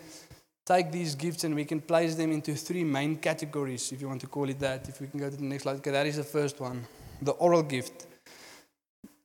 [0.66, 4.22] take these gifts and we can place them into three main categories, if you want
[4.22, 4.90] to call it that.
[4.90, 6.86] If we can go to the next slide, okay, that is the first one
[7.22, 8.08] the oral gift.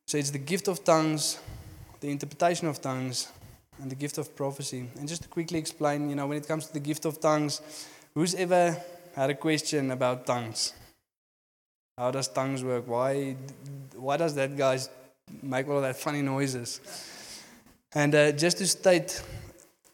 [0.07, 1.39] So it's the gift of tongues,
[2.01, 3.29] the interpretation of tongues,
[3.81, 4.89] and the gift of prophecy.
[4.99, 7.61] And just to quickly explain, you know, when it comes to the gift of tongues,
[8.15, 8.77] who's ever
[9.15, 10.73] had a question about tongues?
[11.97, 12.87] How does tongues work?
[12.87, 13.37] Why,
[13.97, 14.79] why does that guy
[15.43, 16.81] make all that funny noises?
[17.93, 19.23] And uh, just to state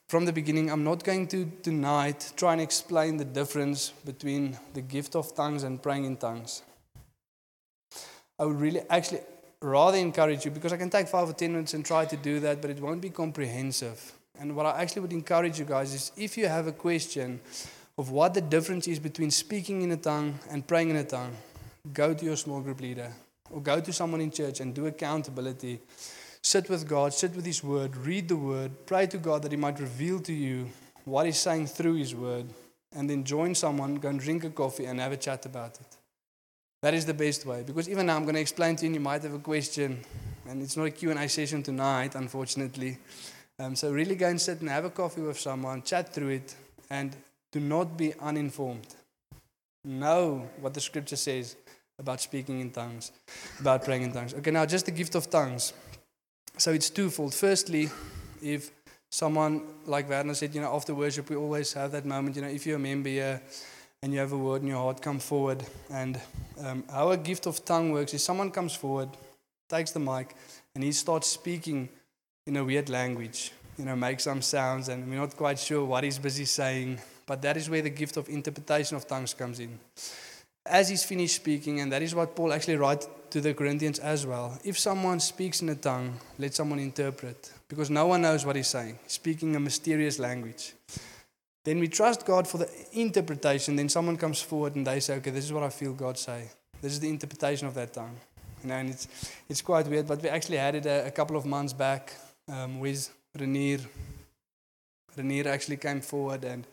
[0.09, 4.81] from the beginning, I'm not going to tonight try and explain the difference between the
[4.81, 6.62] gift of tongues and praying in tongues.
[8.38, 9.21] I would really actually
[9.61, 12.38] rather encourage you because I can take five or ten minutes and try to do
[12.40, 14.12] that, but it won't be comprehensive.
[14.38, 17.40] And what I actually would encourage you guys is if you have a question
[17.99, 21.35] of what the difference is between speaking in a tongue and praying in a tongue,
[21.92, 23.11] go to your small group leader
[23.51, 25.81] or go to someone in church and do accountability.
[26.46, 29.56] Sit with God, sit with His Word, read the Word, pray to God that He
[29.56, 30.68] might reveal to you
[31.04, 32.46] what He's saying through His Word,
[32.94, 35.96] and then join someone, go and drink a coffee and have a chat about it.
[36.82, 37.64] That is the best way.
[37.66, 40.04] Because even now I'm going to explain to you, and you might have a question,
[40.48, 42.98] and it's not a Q&A session tonight, unfortunately.
[43.59, 46.54] Um, so really go and sit and have a coffee with someone, chat through it,
[46.88, 47.16] and
[47.50, 48.94] do not be uninformed.
[49.85, 51.56] Know what the scripture says
[51.98, 53.11] about speaking in tongues,
[53.59, 54.32] about praying in tongues.
[54.35, 55.72] Okay, now just the gift of tongues.
[56.59, 57.35] So it's twofold.
[57.35, 57.90] Firstly,
[58.42, 58.71] if
[59.11, 62.49] someone, like Werner said, you know, after worship, we always have that moment, you know,
[62.49, 63.42] if you're a member here
[64.03, 65.62] and you have a word in your heart, come forward.
[65.90, 66.19] And
[66.64, 69.11] um, how a gift of tongue works is someone comes forward,
[69.69, 70.35] takes the mic,
[70.75, 71.90] and he starts speaking
[72.47, 76.05] in a weird language, you know, makes some sounds, and we're not quite sure what
[76.05, 76.99] he's busy saying.
[77.27, 79.79] But that is where the gift of interpretation of tongues comes in.
[80.64, 84.25] As he's finished speaking, and that is what Paul actually writes to the Corinthians as
[84.25, 84.59] well.
[84.64, 88.68] If someone speaks in a tongue, let someone interpret, because no one knows what he's
[88.68, 90.72] saying, speaking a mysterious language.
[91.62, 93.77] Then we trust God for the interpretation.
[93.77, 96.49] Then someone comes forward and they say, okay, this is what I feel God say.
[96.81, 98.16] This is the interpretation of that tongue.
[98.62, 99.07] You know, and it's,
[99.51, 102.14] it's quite weird, but we actually had it a, a couple of months back
[102.51, 103.81] um, with Renier.
[105.14, 106.66] Renier actually came forward and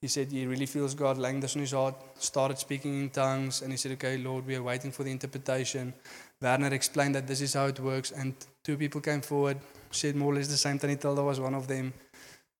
[0.00, 3.60] he said he really feels God laying this on his heart, started speaking in tongues,
[3.60, 5.92] and he said, Okay, Lord, we are waiting for the interpretation.
[6.40, 8.34] Werner explained that this is how it works, and
[8.64, 9.58] two people came forward,
[9.90, 10.78] said more or less the same.
[10.78, 11.92] Tanitilda was one of them.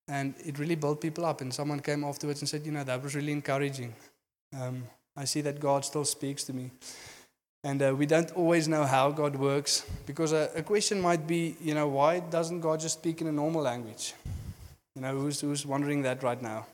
[0.06, 1.40] And it really built people up.
[1.40, 3.94] And someone came afterwards and said, You know, that was really encouraging.
[4.58, 4.84] Um,
[5.16, 6.70] I see that God still speaks to me.
[7.62, 11.56] And uh, we don't always know how God works because a, a question might be,
[11.60, 14.14] you know, why doesn't God just speak in a normal language?
[14.94, 16.66] You know, who's, who's wondering that right now?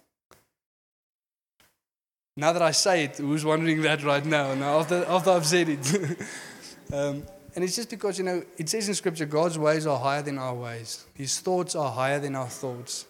[2.38, 4.52] Now that I say it, who's wondering that right now?
[4.54, 6.18] Now, after, after I've said it.
[6.92, 7.22] um,
[7.54, 10.36] and it's just because, you know, it says in Scripture, God's ways are higher than
[10.36, 13.06] our ways, His thoughts are higher than our thoughts.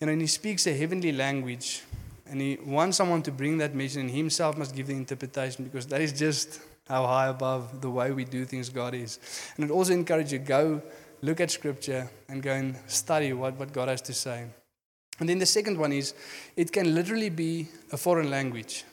[0.00, 1.82] You know, and He speaks a heavenly language,
[2.26, 5.86] and He wants someone to bring that message, and Himself must give the interpretation because
[5.86, 9.18] that is just how high above the way we do things God is.
[9.56, 10.80] And it also encourages you go
[11.22, 14.46] look at Scripture and go and study what, what God has to say.
[15.20, 16.14] And then the second one is
[16.56, 18.84] it can literally be a foreign language,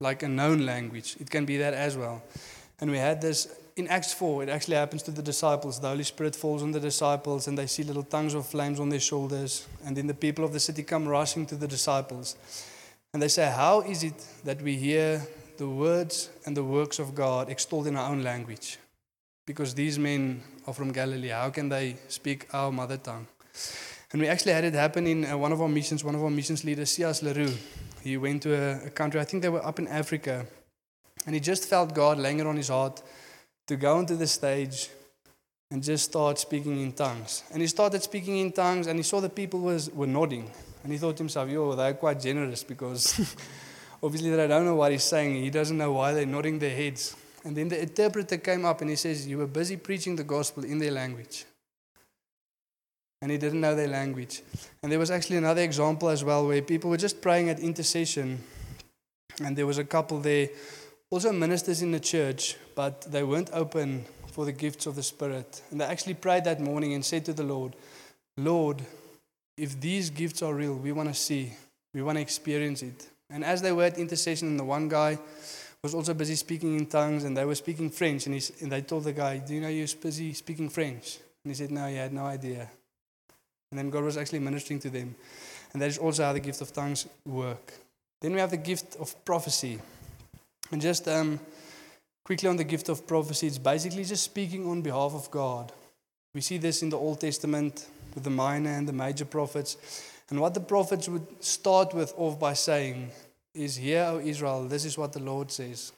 [0.00, 1.16] like a known language.
[1.20, 2.22] It can be that as well.
[2.80, 5.80] And we had this in Acts 4, it actually happens to the disciples.
[5.80, 8.90] The Holy Spirit falls on the disciples, and they see little tongues of flames on
[8.90, 9.66] their shoulders.
[9.84, 12.36] And then the people of the city come rushing to the disciples.
[13.14, 17.14] And they say, How is it that we hear the words and the works of
[17.14, 18.78] God extolled in our own language?
[19.46, 21.28] Because these men are from Galilee.
[21.28, 23.26] How can they speak our mother tongue?
[24.12, 26.30] And we actually had it happen in uh, one of our missions, one of our
[26.30, 27.54] missions leaders, Sias LaRue.
[28.04, 30.44] He went to a, a country, I think they were up in Africa,
[31.24, 33.02] and he just felt God laying it on his heart
[33.68, 34.90] to go onto the stage
[35.70, 37.42] and just start speaking in tongues.
[37.52, 40.50] And he started speaking in tongues, and he saw the people was, were nodding.
[40.82, 43.18] And he thought to himself, yo, they're quite generous because
[44.02, 45.36] obviously they don't know what he's saying.
[45.36, 47.16] He doesn't know why they're nodding their heads.
[47.44, 50.64] And then the interpreter came up and he says, You were busy preaching the gospel
[50.64, 51.46] in their language
[53.22, 54.42] and he didn't know their language.
[54.82, 58.42] And there was actually another example as well where people were just praying at intercession,
[59.42, 60.48] and there was a couple there,
[61.08, 65.62] also ministers in the church, but they weren't open for the gifts of the Spirit.
[65.70, 67.76] And they actually prayed that morning and said to the Lord,
[68.36, 68.82] Lord,
[69.56, 71.52] if these gifts are real, we want to see,
[71.94, 73.08] we want to experience it.
[73.30, 75.18] And as they were at intercession, and the one guy
[75.82, 78.80] was also busy speaking in tongues, and they were speaking French, and, he, and they
[78.80, 81.18] told the guy, Do you know you're busy speaking French?
[81.44, 82.68] And he said, No, he had no idea.
[83.72, 85.14] And then God was actually ministering to them.
[85.72, 87.72] And that is also how the gift of tongues work.
[88.20, 89.78] Then we have the gift of prophecy.
[90.70, 91.40] And just um,
[92.22, 95.72] quickly on the gift of prophecy, it's basically just speaking on behalf of God.
[96.34, 99.78] We see this in the Old Testament with the minor and the major prophets.
[100.28, 103.10] And what the prophets would start with off by saying
[103.54, 105.92] is, Hear, O Israel, this is what the Lord says.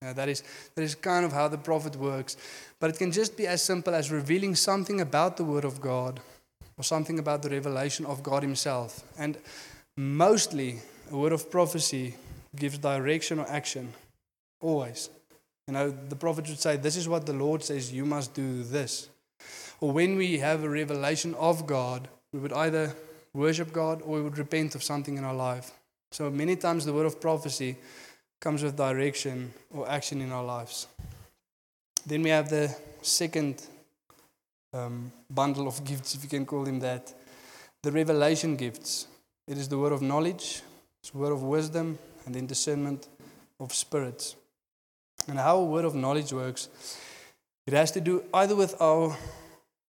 [0.00, 0.44] Now, that, is,
[0.76, 2.36] that is kind of how the prophet works.
[2.78, 6.20] But it can just be as simple as revealing something about the Word of God
[6.76, 9.02] or something about the revelation of God Himself.
[9.18, 9.38] And
[9.96, 12.14] mostly, a word of prophecy
[12.56, 13.92] gives direction or action.
[14.60, 15.10] Always.
[15.66, 18.62] You know, the prophet would say, This is what the Lord says, you must do
[18.62, 19.08] this.
[19.80, 22.94] Or when we have a revelation of God, we would either
[23.32, 25.72] worship God or we would repent of something in our life.
[26.12, 27.76] So many times the word of prophecy
[28.40, 30.86] comes with direction or action in our lives.
[32.06, 33.66] Then we have the second
[34.74, 37.14] um, bundle of gifts, if you can call them that.
[37.82, 39.06] The revelation gifts.
[39.46, 40.62] It is the word of knowledge,
[41.02, 43.08] it's word of wisdom, and then discernment
[43.60, 44.36] of spirits.
[45.28, 46.68] And how a word of knowledge works,
[47.66, 49.16] it has to do either with our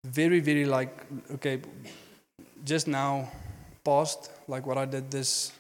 [0.05, 1.61] very, very like, okay,
[2.63, 3.31] just now,
[3.83, 5.51] past, like what I did this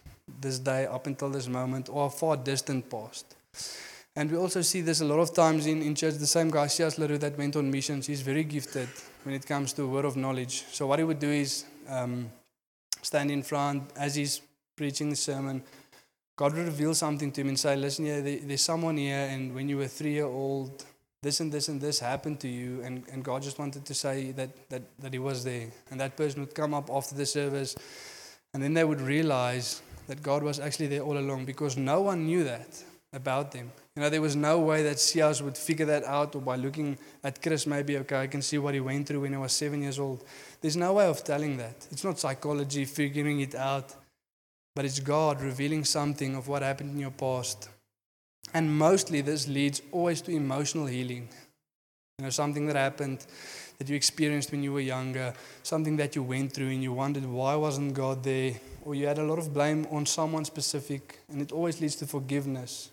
[0.41, 3.35] this day up until this moment, or a far distant past.
[4.17, 6.15] And we also see this a lot of times in, in church.
[6.15, 8.89] The same guy, Sias LaRue, that went on missions, he's very gifted
[9.21, 10.63] when it comes to word of knowledge.
[10.71, 12.31] So what he would do is um,
[13.03, 14.41] stand in front as he's
[14.75, 15.61] preaching the sermon.
[16.35, 19.53] God would reveal something to him and say, listen, yeah, there, there's someone here, and
[19.53, 20.83] when you were three year old,
[21.21, 24.31] this and this and this happened to you, and, and God just wanted to say
[24.31, 25.67] that, that, that he was there.
[25.91, 27.75] And that person would come up after the service,
[28.55, 32.25] and then they would realize that God was actually there all along because no one
[32.25, 32.83] knew that
[33.13, 33.71] about them.
[33.97, 36.99] You know, there was no way that Sias would figure that out, or by looking
[37.23, 39.81] at Chris, maybe, okay, I can see what he went through when he was seven
[39.81, 40.23] years old.
[40.61, 41.87] There's no way of telling that.
[41.89, 43.95] It's not psychology figuring it out,
[44.75, 47.69] but it's God revealing something of what happened in your past.
[48.53, 51.27] And mostly this leads always to emotional healing.
[52.19, 53.25] You know, something that happened
[53.79, 55.33] that you experienced when you were younger,
[55.63, 58.53] something that you went through and you wondered why wasn't God there,
[58.85, 62.05] or you had a lot of blame on someone specific, and it always leads to
[62.05, 62.91] forgiveness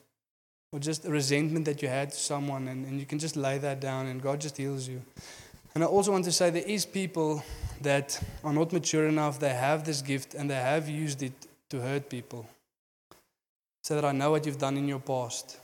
[0.74, 3.58] or just a resentment that you had to someone, and, and you can just lay
[3.58, 5.00] that down, and God just heals you.
[5.72, 7.44] And I also want to say there is people
[7.80, 11.32] that are not mature enough, they have this gift, and they have used it
[11.70, 12.48] to hurt people.
[13.84, 15.60] So that I know what you've done in your past.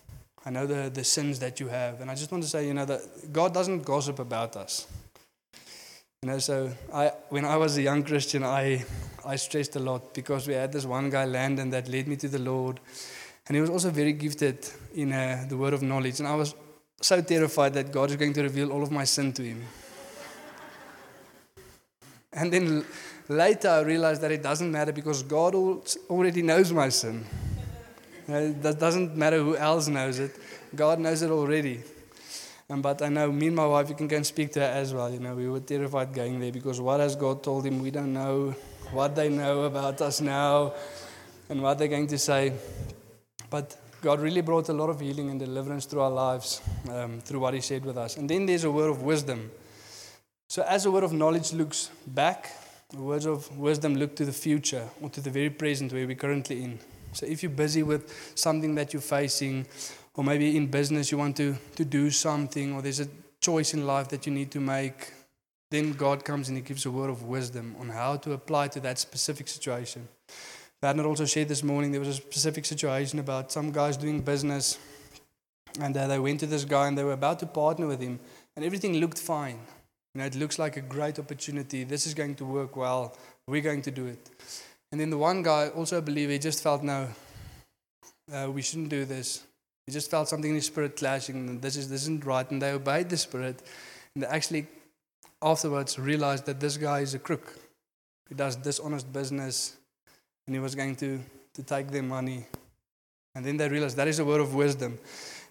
[0.47, 2.01] I know the, the sins that you have.
[2.01, 4.87] And I just want to say, you know, that God doesn't gossip about us.
[6.23, 8.85] You know, so I, when I was a young Christian, I,
[9.27, 12.29] I stressed a lot because we had this one guy, Landon, that led me to
[12.29, 12.79] the Lord.
[13.51, 16.20] And he was also very gifted in uh, the word of knowledge.
[16.20, 16.55] And I was
[17.01, 19.66] so terrified that God is going to reveal all of my sin to him.
[22.32, 22.84] And then
[23.28, 27.26] later I realized that it doesn't matter because God al- already knows my sin.
[28.28, 30.30] It doesn't matter who else knows it.
[30.72, 31.82] God knows it already.
[32.68, 34.66] And but I know me and my wife, you can go and speak to her
[34.66, 35.11] as well.
[35.11, 37.80] You know, we were terrified going there because what has God told him?
[37.82, 38.55] We don't know
[38.92, 40.74] what they know about us now
[41.48, 42.53] and what they're going to say.
[43.51, 47.40] But God really brought a lot of healing and deliverance through our lives um, through
[47.40, 48.16] what He said with us.
[48.16, 49.51] And then there's a word of wisdom.
[50.48, 52.51] So, as a word of knowledge looks back,
[52.88, 56.16] the words of wisdom look to the future or to the very present where we're
[56.16, 56.78] currently in.
[57.12, 59.66] So, if you're busy with something that you're facing,
[60.14, 63.09] or maybe in business you want to, to do something, or there's a
[63.40, 65.12] choice in life that you need to make,
[65.70, 68.80] then God comes and He gives a word of wisdom on how to apply to
[68.80, 70.09] that specific situation.
[70.83, 74.78] Werner also shared this morning there was a specific situation about some guys doing business,
[75.78, 78.18] and uh, they went to this guy and they were about to partner with him,
[78.57, 79.59] and everything looked fine.
[80.14, 81.85] You know, it looks like a great opportunity.
[81.85, 83.14] This is going to work well.
[83.47, 84.31] We're going to do it.
[84.91, 87.09] And then the one guy, also a believer, he just felt, no,
[88.33, 89.45] uh, we shouldn't do this.
[89.87, 92.51] He just felt something in his spirit clashing, this, is, this isn't right.
[92.51, 93.62] And they obeyed the spirit,
[94.14, 94.66] and they actually
[95.43, 97.59] afterwards realized that this guy is a crook.
[98.31, 99.76] He does dishonest business,
[100.51, 101.20] and he was going to,
[101.55, 102.44] to take their money.
[103.36, 104.98] And then they realized that is a word of wisdom.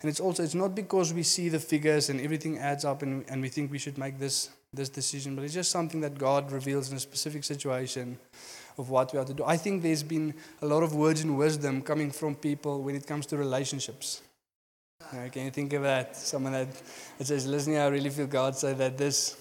[0.01, 3.23] And it's also, it's not because we see the figures and everything adds up and,
[3.29, 6.51] and we think we should make this, this decision, but it's just something that God
[6.51, 8.17] reveals in a specific situation
[8.77, 9.45] of what we are to do.
[9.45, 13.07] I think there's been a lot of words and wisdom coming from people when it
[13.07, 14.21] comes to relationships.
[15.31, 16.17] Can you think of that?
[16.17, 16.67] Someone that,
[17.17, 19.37] that says, listen, I really feel God say that this,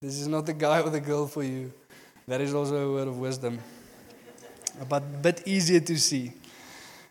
[0.00, 1.72] this is not the guy or the girl for you.
[2.28, 3.58] That is also a word of wisdom.
[4.88, 6.32] But a bit easier to see.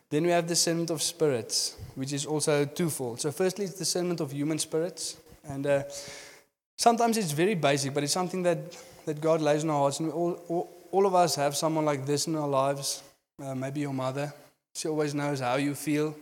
[0.09, 3.21] Then we have discernment of spirits, which is also twofold.
[3.21, 5.17] So, firstly, it's discernment of human spirits.
[5.47, 5.83] And uh,
[6.77, 8.57] sometimes it's very basic, but it's something that,
[9.05, 9.99] that God lays in our hearts.
[9.99, 13.03] And all, all, all of us have someone like this in our lives.
[13.41, 14.33] Uh, maybe your mother.
[14.75, 16.15] She always knows how you feel,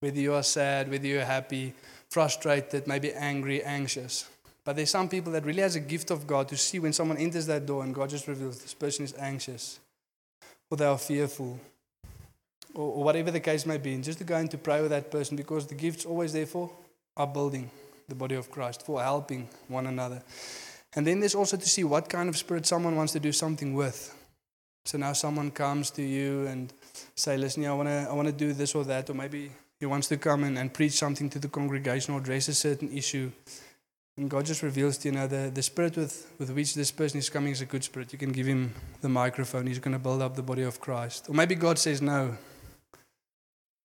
[0.00, 1.72] whether you are sad, whether you're happy,
[2.10, 4.28] frustrated, maybe angry, anxious.
[4.64, 7.16] But there's some people that really has a gift of God to see when someone
[7.16, 9.78] enters that door and God just reveals this person is anxious
[10.70, 11.58] or they are fearful
[12.74, 14.90] or, or whatever the case may be, and just to go in to pray with
[14.90, 16.70] that person because the gift's always there for
[17.16, 17.70] upbuilding
[18.08, 20.22] the body of Christ, for helping one another.
[20.96, 23.74] And then there's also to see what kind of spirit someone wants to do something
[23.74, 24.14] with.
[24.84, 26.72] So now someone comes to you and
[27.14, 29.50] say, listen, yeah, I want to I wanna do this or that, or maybe
[29.80, 32.92] he wants to come and, and preach something to the congregation or address a certain
[32.92, 33.32] issue.
[34.16, 37.18] And God just reveals to you know the, the spirit with, with which this person
[37.18, 38.12] is coming is a good spirit.
[38.12, 41.26] You can give him the microphone, he's going to build up the body of Christ.
[41.28, 42.36] Or maybe God says, no,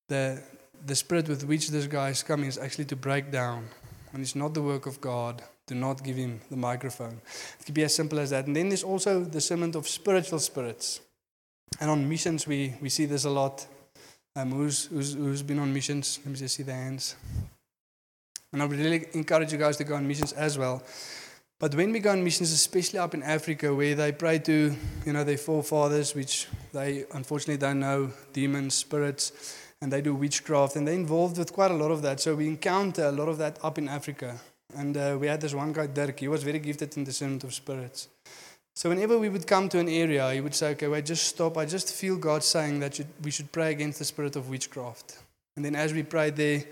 [0.08, 0.42] the,
[0.86, 3.68] the spirit with which this guy is coming is actually to break down.
[4.14, 5.42] And it's not the work of God.
[5.68, 7.22] Do not give him the microphone.
[7.60, 8.48] It could be as simple as that.
[8.48, 11.00] And then there's also the discernment of spiritual spirits.
[11.80, 13.68] And on missions, we, we see this a lot.
[14.36, 16.20] Um, who's, who's, who's been on missions?
[16.24, 17.16] Let me just see the hands.
[18.52, 20.84] And I would really encourage you guys to go on missions as well.
[21.60, 24.76] But when we go on missions, especially up in Africa, where they pray to,
[25.06, 30.78] you know, their forefathers, which they unfortunately don't know, demons, spirits, and they do witchcraft,
[30.78, 32.22] and they're involved with quite a lot of that.
[32.22, 34.40] So we encounter a lot of that up in Africa.
[34.76, 37.54] And uh, we had this one guy, Dirk, he was very gifted in discernment of
[37.54, 38.08] spirits.
[38.76, 41.58] So whenever we would come to an area, he would say, okay, wait, just stop.
[41.58, 45.18] I just feel God saying that we should pray against the spirit of witchcraft.
[45.58, 46.64] And then as we prayed there,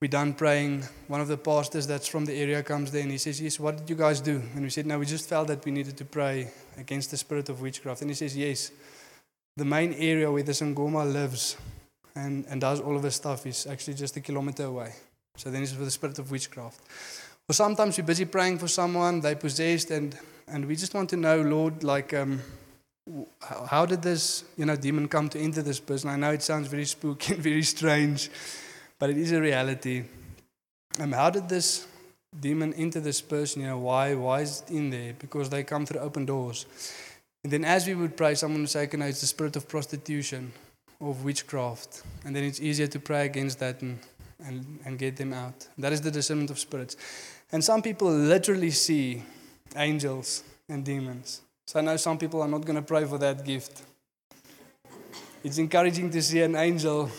[0.00, 0.82] we done praying.
[1.08, 3.78] One of the pastors that's from the area comes there and he says, Yes, what
[3.78, 4.42] did you guys do?
[4.54, 7.48] And we said, No, we just felt that we needed to pray against the spirit
[7.48, 8.02] of witchcraft.
[8.02, 8.72] And he says, Yes,
[9.56, 11.56] the main area where the Sangoma lives
[12.14, 14.92] and, and does all of his stuff is actually just a kilometer away.
[15.36, 16.80] So then it's for the spirit of witchcraft.
[17.48, 20.18] Or sometimes we're busy praying for someone, they possessed, and,
[20.48, 22.42] and we just want to know, Lord, like, um,
[23.40, 26.10] how, how did this, you know, demon come to enter this person?
[26.10, 28.30] I know it sounds very spooky and very strange,
[28.98, 30.04] but it is a reality.
[31.00, 31.86] Um, how did this
[32.38, 33.62] demon enter this person?
[33.62, 34.14] You know, why?
[34.14, 35.14] Why is it in there?
[35.18, 36.66] Because they come through open doors.
[37.44, 39.68] And then as we would pray, someone would say, okay, no, it's the spirit of
[39.68, 40.52] prostitution,
[41.00, 42.02] of witchcraft.
[42.24, 43.98] And then it's easier to pray against that and,
[44.44, 45.68] and, and get them out.
[45.78, 46.96] That is the discernment of spirits.
[47.52, 49.22] And some people literally see
[49.76, 51.42] angels and demons.
[51.66, 53.82] So I know some people are not going to pray for that gift.
[55.44, 57.10] it's encouraging to see an angel.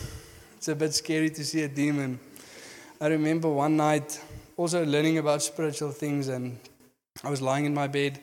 [0.58, 2.18] It's a bit scary to see a demon.
[3.00, 4.20] I remember one night
[4.56, 6.58] also learning about spiritual things, and
[7.22, 8.18] I was lying in my bed,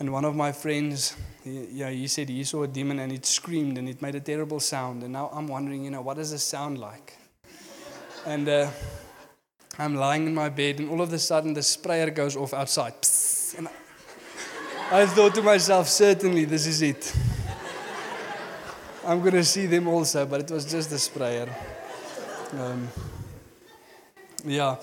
[0.00, 3.24] and one of my friends, he, yeah, he said he saw a demon and it
[3.24, 5.04] screamed and it made a terrible sound.
[5.04, 7.16] And now I'm wondering, you know, what does this sound like?
[8.26, 8.68] and uh,
[9.78, 13.00] I'm lying in my bed, and all of a sudden the sprayer goes off outside.
[13.00, 13.68] Psst, and
[14.90, 17.14] I, I thought to myself, certainly this is it.
[19.04, 21.48] I'm going to see them also, but it was just the sprayer.
[22.52, 22.88] Um,
[24.44, 24.76] yeah.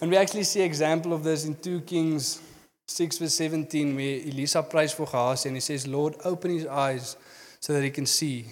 [0.00, 2.40] And we actually see example of this in 2 Kings
[2.86, 7.16] 6 verse 17 where Elisa prays for Gehazi and he says, Lord, open his eyes
[7.60, 8.46] so that he can see.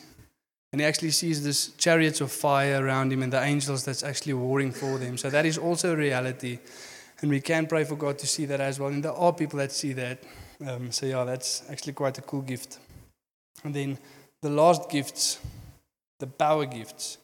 [0.72, 4.34] And he actually sees this chariots of fire around him and the angels that's actually
[4.34, 5.16] warring for them.
[5.16, 6.58] So that is also a reality.
[7.22, 8.90] And we can pray for God to see that as well.
[8.90, 10.22] And there are people that see that.
[10.66, 12.78] Um, so yeah, that's actually quite a cool gift.
[13.64, 13.98] And then
[14.42, 15.38] the last gifts,
[16.18, 17.18] the power gifts,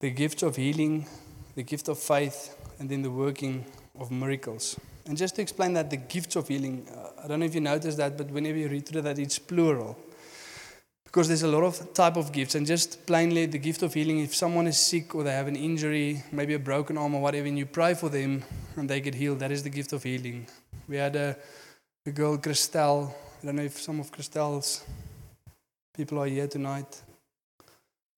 [0.00, 1.06] the gift of healing,
[1.54, 3.64] the gift of faith, and then the working
[3.98, 4.78] of miracles.
[5.06, 7.60] And just to explain that, the gifts of healing, uh, I don't know if you
[7.60, 9.96] noticed that, but whenever you read through that, it's plural.
[11.04, 14.20] Because there's a lot of type of gifts, and just plainly the gift of healing.
[14.20, 17.46] If someone is sick or they have an injury, maybe a broken arm or whatever,
[17.46, 18.44] and you pray for them
[18.76, 20.46] and they get healed, that is the gift of healing.
[20.86, 21.36] We had a,
[22.04, 23.10] a girl, Christelle.
[23.42, 24.84] I don't know if some of Christelle's
[25.98, 27.02] people are here tonight.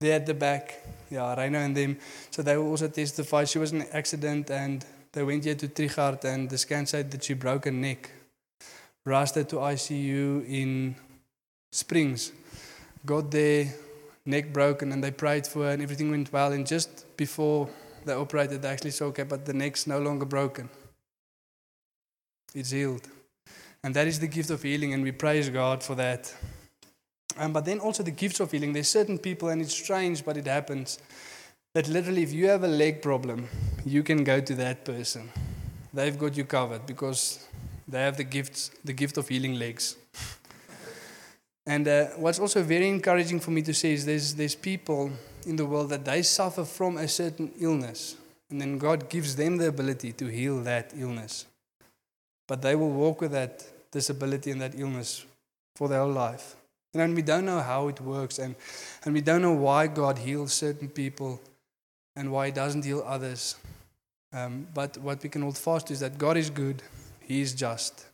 [0.00, 0.84] They're at the back.
[1.10, 1.96] Yeah, Reino and them.
[2.30, 3.44] So they will also testify.
[3.44, 7.10] She was in an accident and they went here to Trichardt and the scan said
[7.10, 8.10] that she broke her neck.
[9.06, 10.94] Rushed her to ICU in
[11.72, 12.32] Springs.
[13.06, 13.72] Got there,
[14.26, 16.52] neck broken, and they prayed for her and everything went well.
[16.52, 17.66] And just before
[18.04, 20.68] they operated, they actually saw, okay, but the neck's no longer broken.
[22.54, 23.08] It's healed.
[23.82, 26.34] And that is the gift of healing, and we praise God for that.
[27.36, 28.72] Um, but then also the gifts of healing.
[28.72, 30.98] There's certain people, and it's strange, but it happens,
[31.74, 33.48] that literally if you have a leg problem,
[33.84, 35.30] you can go to that person.
[35.94, 37.46] They've got you covered because
[37.86, 39.96] they have the gifts, the gift of healing legs.
[41.66, 45.10] And uh, what's also very encouraging for me to say is there's, there's people
[45.46, 48.16] in the world that they suffer from a certain illness,
[48.50, 51.46] and then God gives them the ability to heal that illness.
[52.48, 55.24] But they will walk with that disability and that illness
[55.76, 56.56] for their whole life.
[56.94, 58.56] And we don't know how it works, and,
[59.04, 61.40] and we don't know why God heals certain people
[62.16, 63.56] and why He doesn't heal others.
[64.32, 66.82] Um, but what we can hold fast is that God is good,
[67.20, 68.06] He is just.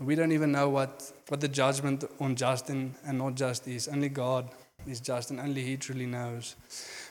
[0.00, 3.86] We don't even know what, what the judgment on just and, and not just is.
[3.86, 4.48] Only God
[4.86, 6.56] is just, and only He truly knows.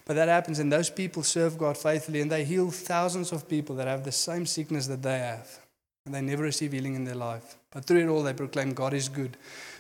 [0.06, 3.76] But that happens, and those people serve God faithfully, and they heal thousands of people
[3.78, 5.60] that have the same sickness that they have,
[6.06, 7.56] and they never receive healing in their life.
[7.72, 9.38] But through it all, they proclaim God is good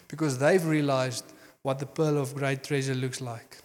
[0.09, 1.23] because they've realized
[1.61, 3.57] what the pearl of great treasure looks like.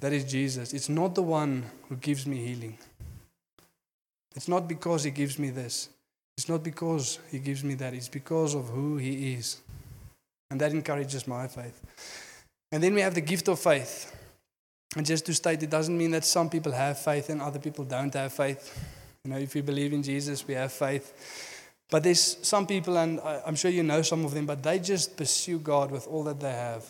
[0.00, 0.72] That is Jesus.
[0.74, 2.78] It's not the one who gives me healing.
[4.34, 5.88] It's not because he gives me this.
[6.36, 7.94] It's not because he gives me that.
[7.94, 9.60] It's because of who he is.
[10.50, 11.82] And that encourages my faith.
[12.70, 14.14] And then we have the gift of faith.
[14.96, 17.84] And just to state, it doesn't mean that some people have faith and other people
[17.84, 18.78] don't have faith.
[19.24, 21.55] You know, if we believe in Jesus, we have faith.
[21.90, 25.16] But there's some people, and I'm sure you know some of them, but they just
[25.16, 26.84] pursue God with all that they have.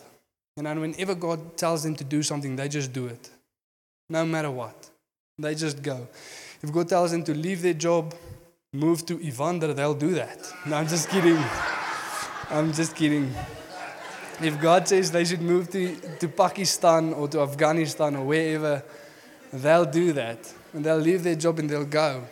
[0.55, 3.29] You know, and whenever God tells them to do something, they just do it.
[4.09, 4.89] No matter what.
[5.37, 6.07] They just go.
[6.63, 8.15] If God tells them to leave their job,
[8.73, 10.51] move to Evander, they'll do that.
[10.65, 11.37] No, I'm just kidding.
[12.49, 13.31] I'm just kidding.
[14.41, 18.83] If God says they should move to, to Pakistan or to Afghanistan or wherever,
[19.53, 20.51] they'll do that.
[20.73, 22.23] And they'll leave their job and they'll go.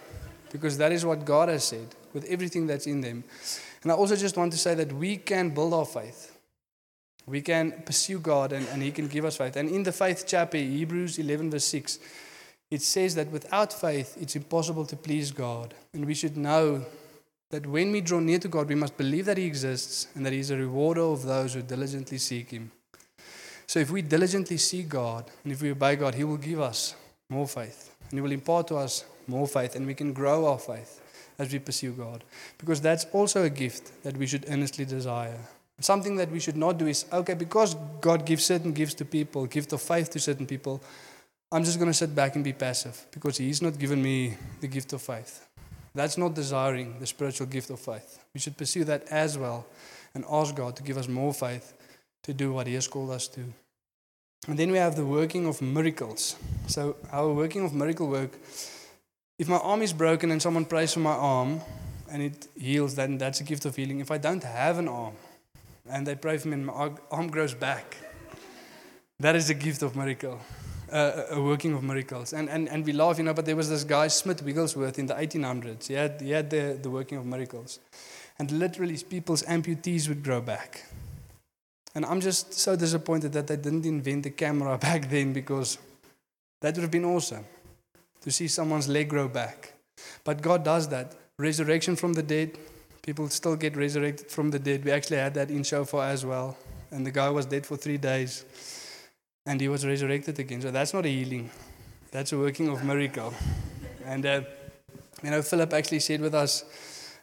[0.52, 3.24] Because that is what God has said with everything that's in them.
[3.84, 6.36] And I also just want to say that we can build our faith.
[7.28, 9.58] We can pursue God and, and He can give us faith.
[9.58, 12.00] And in the faith chapter, Hebrews 11, verse 6,
[12.72, 15.74] it says that without faith, it's impossible to please God.
[15.94, 16.86] And we should know
[17.52, 20.34] that when we draw near to God, we must believe that He exists and that
[20.34, 22.72] He is a rewarder of those who diligently seek Him.
[23.68, 26.96] So if we diligently seek God and if we obey God, He will give us
[27.30, 30.60] more faith and He will impart to us more faith and we can grow our
[30.60, 31.02] faith
[31.38, 32.24] as we pursue God.
[32.58, 35.40] Because that's also a gift that we should earnestly desire.
[35.80, 39.46] Something that we should not do is okay, because God gives certain gifts to people,
[39.46, 40.82] gift of faith to certain people,
[41.52, 44.68] I'm just going to sit back and be passive because He's not given me the
[44.68, 45.48] gift of faith.
[45.94, 48.20] That's not desiring the spiritual gift of faith.
[48.34, 49.66] We should pursue that as well
[50.14, 51.74] and ask God to give us more faith
[52.24, 53.42] to do what He has called us to.
[54.48, 56.36] And then we have the working of miracles.
[56.68, 58.32] So, our working of miracle work,
[59.38, 61.62] if my arm is broken and someone prays for my arm
[62.12, 64.00] and it heals, then that's a gift of healing.
[64.00, 65.16] If I don't have an arm
[65.90, 67.98] and they pray for me and my arm grows back,
[69.20, 70.42] That is a gift of miracle,
[70.92, 72.34] uh, a working of miracles.
[72.34, 75.06] And, and, and we laugh, you know, but there was this guy, Smith Wigglesworth, in
[75.06, 75.88] the 1800s.
[75.88, 77.80] He had, he had the, the working of miracles.
[78.38, 80.84] And literally, people's amputees would grow back.
[81.96, 85.78] And I'm just so disappointed that they didn't invent the camera back then because
[86.60, 87.46] that would have been awesome
[88.26, 89.74] to see someone's leg grow back.
[90.24, 91.16] But God does that.
[91.38, 92.58] Resurrection from the dead,
[93.04, 94.84] people still get resurrected from the dead.
[94.84, 96.58] We actually had that in Shofar as well.
[96.90, 98.44] And the guy was dead for three days
[99.46, 100.60] and he was resurrected again.
[100.60, 101.52] So that's not a healing,
[102.12, 103.32] that's a working of miracle.
[104.04, 104.42] And, uh,
[105.22, 106.64] you know, Philip actually said with us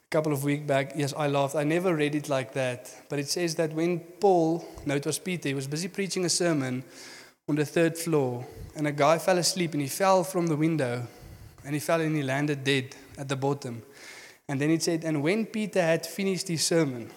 [0.06, 1.56] a couple of weeks back, yes, I laughed.
[1.56, 2.94] I never read it like that.
[3.08, 6.28] But it says that when Paul, no, it was Peter, he was busy preaching a
[6.28, 6.84] sermon
[7.48, 11.06] on the third floor, and a guy fell asleep and he fell from the window
[11.64, 13.82] and he fell and he landed dead at the bottom.
[14.48, 17.10] And then it said, and when Peter had finished his sermon,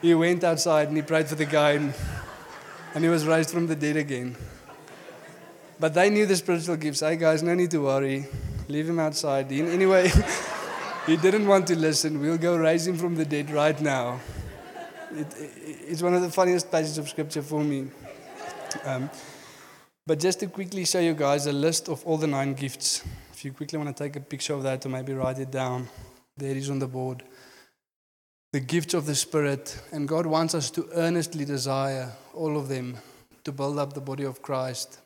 [0.00, 1.92] he went outside and he prayed for the guy and,
[2.94, 4.36] and he was raised from the dead again.
[5.78, 7.00] But they knew the spiritual gifts.
[7.00, 8.26] Hey guys, no need to worry.
[8.68, 9.50] Leave him outside.
[9.50, 10.10] Anyway,
[11.06, 12.20] he didn't want to listen.
[12.20, 14.20] We'll go raise him from the dead right now.
[15.12, 15.50] It, it,
[15.88, 17.88] it's one of the funniest passages of scripture for me.
[18.84, 19.10] Um,
[20.06, 23.04] but just to quickly show you guys a list of all the nine gifts.
[23.32, 25.88] If you quickly want to take a picture of that or maybe write it down,
[26.36, 27.22] there it is on the board.
[28.52, 29.80] The gifts of the Spirit.
[29.92, 32.96] And God wants us to earnestly desire all of them
[33.44, 34.98] to build up the body of Christ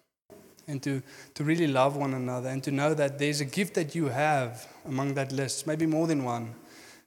[0.66, 1.02] and to,
[1.34, 4.66] to really love one another and to know that there's a gift that you have
[4.86, 6.54] among that list, maybe more than one,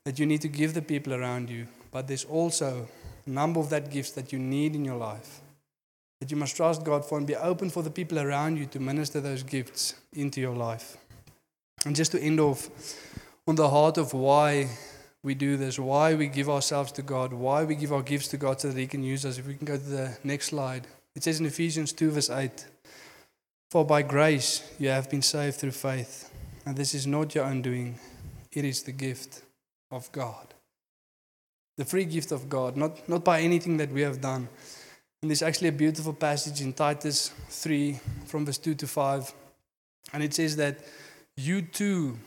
[0.04, 1.68] that you need to give the people around you.
[1.92, 2.88] But there's also
[3.26, 5.42] a number of that gifts that you need in your life
[6.20, 8.80] that you must trust God for and be open for the people around you to
[8.80, 10.98] minister those gifts into your life.
[11.86, 12.70] And just to end off
[13.48, 14.70] on the heart of why
[15.24, 18.38] we do this, why we give ourselves to God, why we give our gifts to
[18.38, 19.38] God so that He can use us.
[19.38, 22.66] If we can go to the next slide, it says in Ephesians 2, verse 8
[23.72, 26.32] For by grace you have been saved through faith,
[26.66, 28.00] and this is not your own doing,
[28.52, 29.44] it is the gift
[29.92, 30.54] of God.
[31.78, 34.50] The free gift of God, not, not by anything that we have done.
[35.22, 39.34] And there's actually a beautiful passage in Titus 3 from verse 2 to 5.
[40.14, 40.80] And it says that
[41.36, 42.18] you too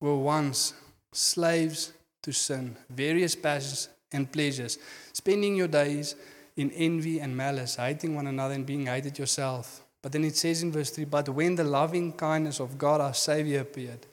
[0.00, 0.72] were once
[1.12, 1.92] slaves
[2.22, 4.78] to sin, various passions and pleasures,
[5.12, 6.14] spending your days
[6.56, 9.84] in envy and malice, hating one another and being hated yourself.
[10.02, 13.14] But then it says in verse 3 But when the loving kindness of God our
[13.14, 14.06] Savior appeared,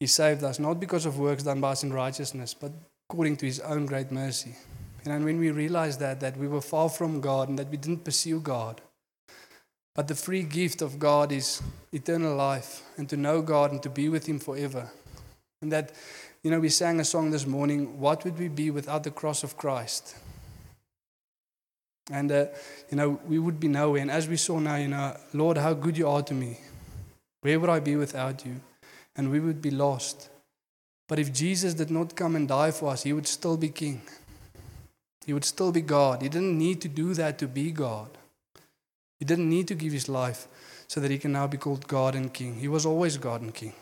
[0.00, 2.72] He saved us not because of works done by us in righteousness, but
[3.08, 4.54] according to His own great mercy.
[5.06, 8.04] And when we realized that, that we were far from God and that we didn't
[8.04, 8.80] pursue God,
[9.94, 13.90] but the free gift of God is eternal life and to know God and to
[13.90, 14.90] be with Him forever.
[15.62, 15.92] And that,
[16.42, 19.42] you know, we sang a song this morning, What would we be without the cross
[19.42, 20.16] of Christ?
[22.10, 22.46] And, uh,
[22.90, 24.02] you know, we would be nowhere.
[24.02, 26.58] And as we saw now, you know, Lord, how good you are to me.
[27.40, 28.60] Where would I be without you?
[29.16, 30.28] And we would be lost.
[31.08, 34.02] But if Jesus did not come and die for us, He would still be King.
[35.26, 36.22] He would still be God.
[36.22, 38.10] He didn't need to do that to be God.
[39.18, 40.46] He didn't need to give his life
[40.86, 42.60] so that he can now be called God and King.
[42.60, 43.72] He was always God and King.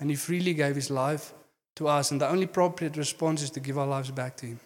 [0.00, 1.32] And he freely gave his life
[1.76, 2.10] to us.
[2.10, 4.60] And the only appropriate response is to give our lives back to him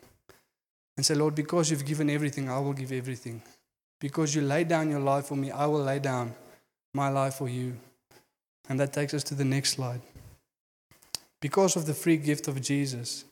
[0.96, 3.42] and say, Lord, because you've given everything, I will give everything.
[4.00, 6.34] Because you laid down your life for me, I will lay down
[6.94, 7.76] my life for you.
[8.70, 10.00] And that takes us to the next slide.
[11.40, 13.24] Because of the free gift of Jesus,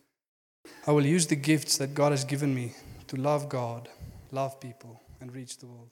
[0.87, 2.75] I will use the gifts that God has given me
[3.09, 3.89] to love God,
[4.31, 5.91] love people, and reach the world.